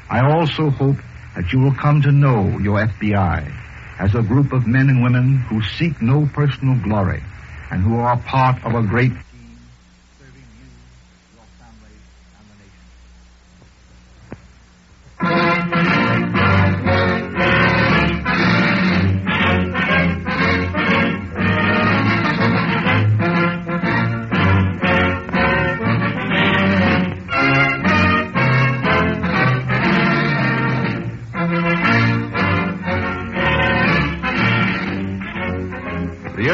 I 0.08 0.20
also 0.30 0.70
hope 0.70 0.96
that 1.34 1.52
you 1.52 1.60
will 1.60 1.74
come 1.74 2.02
to 2.02 2.12
know 2.12 2.58
your 2.58 2.86
FBI 2.86 3.50
as 3.98 4.14
a 4.14 4.22
group 4.22 4.52
of 4.52 4.66
men 4.66 4.88
and 4.88 5.02
women 5.02 5.38
who 5.48 5.62
seek 5.62 6.00
no 6.02 6.28
personal 6.32 6.76
glory 6.82 7.22
and 7.70 7.82
who 7.82 7.96
are 7.96 8.18
part 8.18 8.62
of 8.64 8.74
a 8.74 8.86
great 8.86 9.12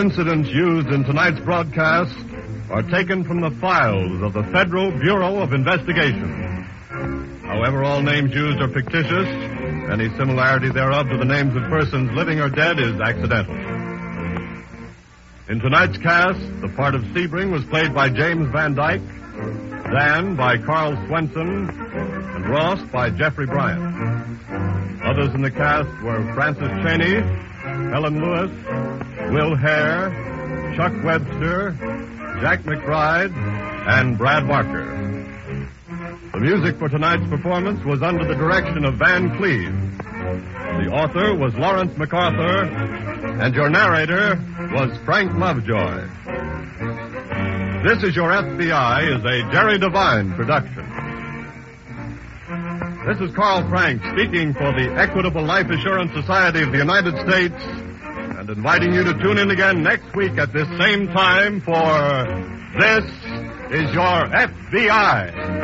incidents 0.08 0.48
used 0.48 0.88
in 0.88 1.04
tonight's 1.04 1.38
broadcast 1.40 2.16
are 2.70 2.82
taken 2.82 3.24
from 3.24 3.42
the 3.42 3.50
files 3.60 4.22
of 4.22 4.32
the 4.32 4.42
Federal 4.44 4.90
Bureau 4.90 5.36
of 5.42 5.52
Investigation. 5.52 6.64
However, 7.44 7.84
all 7.84 8.00
names 8.00 8.34
used 8.34 8.58
are 8.58 8.72
fictitious. 8.72 9.28
Any 9.92 10.08
similarity 10.16 10.70
thereof 10.70 11.10
to 11.10 11.18
the 11.18 11.26
names 11.26 11.54
of 11.54 11.62
persons 11.64 12.10
living 12.12 12.40
or 12.40 12.48
dead 12.48 12.78
is 12.78 12.98
accidental. 12.98 13.54
In 15.50 15.60
tonight's 15.60 15.98
cast, 15.98 16.40
the 16.62 16.72
part 16.74 16.94
of 16.94 17.02
Sebring 17.12 17.52
was 17.52 17.66
played 17.66 17.94
by 17.94 18.08
James 18.08 18.50
Van 18.50 18.74
Dyke, 18.74 19.02
Dan 19.92 20.36
by 20.36 20.56
Karl 20.56 20.96
Swenson, 21.06 21.68
and 21.68 22.48
Ross 22.48 22.80
by 22.90 23.10
Jeffrey 23.10 23.44
Bryant. 23.44 23.82
Others 25.04 25.34
in 25.34 25.42
the 25.42 25.50
cast 25.50 26.02
were 26.02 26.32
Francis 26.32 26.70
Cheney, 26.82 27.20
Helen 27.92 28.22
Lewis, 28.22 28.97
Will 29.30 29.54
Hare, 29.56 30.74
Chuck 30.74 30.92
Webster, 31.04 31.72
Jack 32.40 32.62
McBride, 32.62 33.34
and 33.88 34.16
Brad 34.16 34.48
Barker. 34.48 34.94
The 36.32 36.40
music 36.40 36.78
for 36.78 36.88
tonight's 36.88 37.28
performance 37.28 37.84
was 37.84 38.02
under 38.02 38.24
the 38.24 38.34
direction 38.34 38.84
of 38.84 38.94
Van 38.94 39.36
Cleve. 39.36 39.74
The 40.82 40.90
author 40.90 41.34
was 41.34 41.54
Lawrence 41.56 41.96
MacArthur, 41.98 42.64
and 43.42 43.54
your 43.54 43.68
narrator 43.68 44.42
was 44.72 44.96
Frank 45.04 45.34
Lovejoy. 45.34 46.08
This 47.84 48.02
is 48.04 48.16
Your 48.16 48.30
FBI 48.30 49.18
is 49.18 49.24
a 49.24 49.52
Jerry 49.52 49.78
Devine 49.78 50.34
production. 50.34 50.84
This 53.06 53.20
is 53.20 53.34
Carl 53.34 53.68
Frank 53.68 54.02
speaking 54.12 54.54
for 54.54 54.72
the 54.72 54.94
Equitable 54.96 55.42
Life 55.42 55.68
Assurance 55.70 56.12
Society 56.12 56.62
of 56.62 56.72
the 56.72 56.78
United 56.78 57.16
States 57.28 57.87
and 58.48 58.56
inviting 58.56 58.94
you 58.94 59.04
to 59.04 59.12
tune 59.22 59.38
in 59.38 59.50
again 59.50 59.82
next 59.82 60.14
week 60.14 60.38
at 60.38 60.52
this 60.52 60.66
same 60.78 61.06
time 61.08 61.60
for 61.60 62.24
This 62.78 63.04
is 63.70 63.92
Your 63.92 64.28
FBI. 64.28 65.57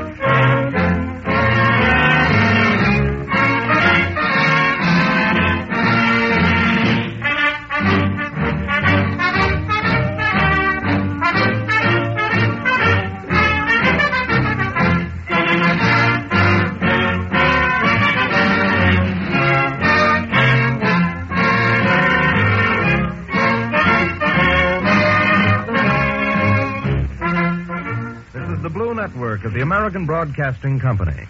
The 29.54 29.60
American 29.60 30.04
Broadcasting 30.04 30.80
Company. 30.80 31.28